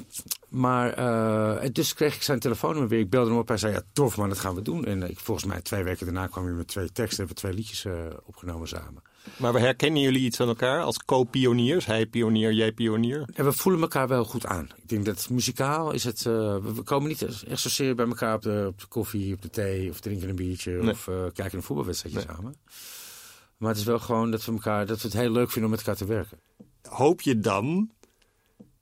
[0.48, 3.00] maar uh, dus kreeg ik zijn telefoonnummer weer.
[3.00, 3.48] Ik belde hem op.
[3.48, 4.84] Hij zei, ja tof man, dat gaan we doen.
[4.84, 7.16] En ik, volgens mij twee weken daarna kwam hij met twee teksten.
[7.16, 7.94] Hebben we twee liedjes uh,
[8.24, 9.02] opgenomen samen.
[9.36, 11.86] Maar we herkennen jullie iets van elkaar als co-pioniers?
[11.86, 13.28] Hij pionier, jij pionier?
[13.34, 14.68] En we voelen elkaar wel goed aan.
[14.76, 16.24] Ik denk dat muzikaal is het...
[16.24, 19.50] Uh, we komen niet echt zozeer bij elkaar op de, op de koffie, op de
[19.50, 19.90] thee...
[19.90, 20.90] of drinken een biertje Nee.
[20.90, 22.36] of kijken een voetbalwedstrijdje Nee.
[22.36, 22.54] samen.
[23.56, 25.70] Maar het is wel gewoon dat we, elkaar, dat we het heel leuk vinden om
[25.70, 26.40] met elkaar te werken.
[26.82, 27.90] Hoop je dan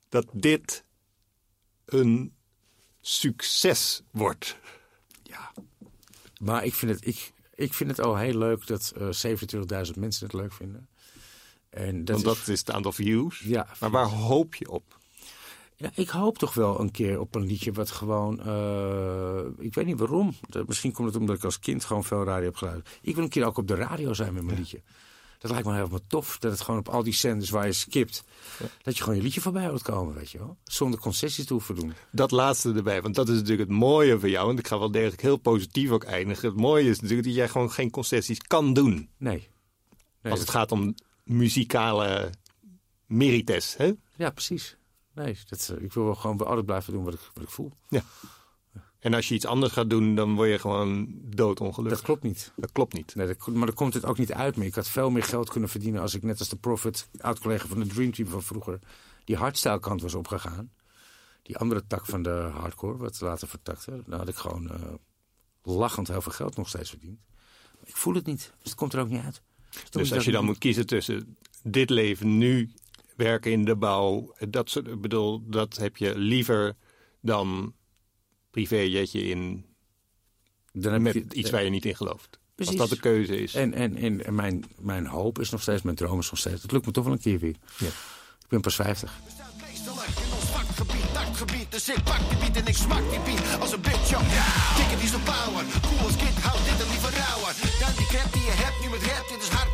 [0.09, 0.83] dat dit
[1.85, 2.33] een
[3.01, 4.57] succes wordt?
[5.23, 5.53] Ja.
[6.39, 9.09] Maar ik vind het, ik, ik vind het al heel leuk dat uh,
[9.87, 10.89] 27.000 mensen het leuk vinden.
[11.69, 13.39] En dat Want dat is, is het aantal views.
[13.39, 14.99] Ja, Maar waar hoop je op?
[15.77, 18.41] Ja, ik hoop toch wel een keer op een liedje wat gewoon...
[18.45, 20.33] Uh, ik weet niet waarom.
[20.67, 22.99] Misschien komt het omdat ik als kind gewoon veel radio heb geluisterd.
[23.01, 24.81] Ik wil een keer ook op de radio zijn met mijn liedje.
[25.39, 26.37] Dat lijkt me helemaal tof.
[26.39, 28.23] Dat het gewoon op al die zenders waar je skipt...
[28.81, 30.57] dat je gewoon je liedje voorbij wilt komen, weet je wel.
[30.63, 31.93] Zonder concessies te hoeven doen.
[32.11, 34.51] Dat laatste erbij, want dat is natuurlijk het mooie van jou.
[34.51, 36.49] En ik ga wel degelijk heel positief ook eindigen.
[36.49, 39.09] Het mooie is natuurlijk dat jij gewoon geen concessies kan doen.
[39.17, 39.47] Nee.
[40.21, 42.29] nee als het gaat om muzikale
[43.05, 43.91] merites, hè?
[44.15, 44.77] Ja, precies.
[45.15, 47.71] Nee, dat, eh, ik wil wel gewoon altijd blijven doen wat ik, wat ik voel.
[47.89, 48.03] Ja.
[48.99, 51.97] En als je iets anders gaat doen, dan word je gewoon doodongelukkig.
[51.97, 52.51] Dat klopt niet.
[52.55, 53.15] Dat klopt niet.
[53.15, 54.67] Nee, dat, maar dan komt het ook niet uit meer.
[54.67, 57.79] Ik had veel meer geld kunnen verdienen als ik net als de Prophet, oud-collega van
[57.79, 58.79] de Dream Team van vroeger,
[59.23, 60.71] die hardstyle kant was opgegaan.
[61.41, 64.03] Die andere tak van de hardcore, wat later vertakte.
[64.05, 64.93] Dan had ik gewoon uh,
[65.61, 67.19] lachend heel veel geld nog steeds verdiend.
[67.79, 68.53] Maar ik voel het niet.
[68.57, 69.41] Dus het komt er ook niet uit.
[69.69, 72.71] Dus, dus als je dan moet kiezen tussen dit leven nu,
[73.15, 76.75] werken in de bouw, dat soort, ik bedoel, dat heb je liever
[77.21, 77.73] dan
[78.51, 79.65] privéjetje in
[80.71, 82.39] dan heb met je, iets waar je niet in gelooft.
[82.55, 82.79] Precies.
[82.79, 83.53] Als dat de keuze is.
[83.53, 86.61] En, en, en, mijn, mijn hoop is nog steeds, mijn droom is nog steeds.
[86.61, 87.55] Het lukt me toch wel een keer weer.
[87.77, 87.87] Ja.
[88.39, 89.13] Ik ben pas 50.
[91.69, 94.25] Dus ik pak die beat en ik smak die beat als een bitch op.
[94.77, 97.53] Dikke die zo power, cool als kid, houd dit en liever rauwer.
[97.79, 99.65] Dan die crap die je hebt, nu met rap, dit is hard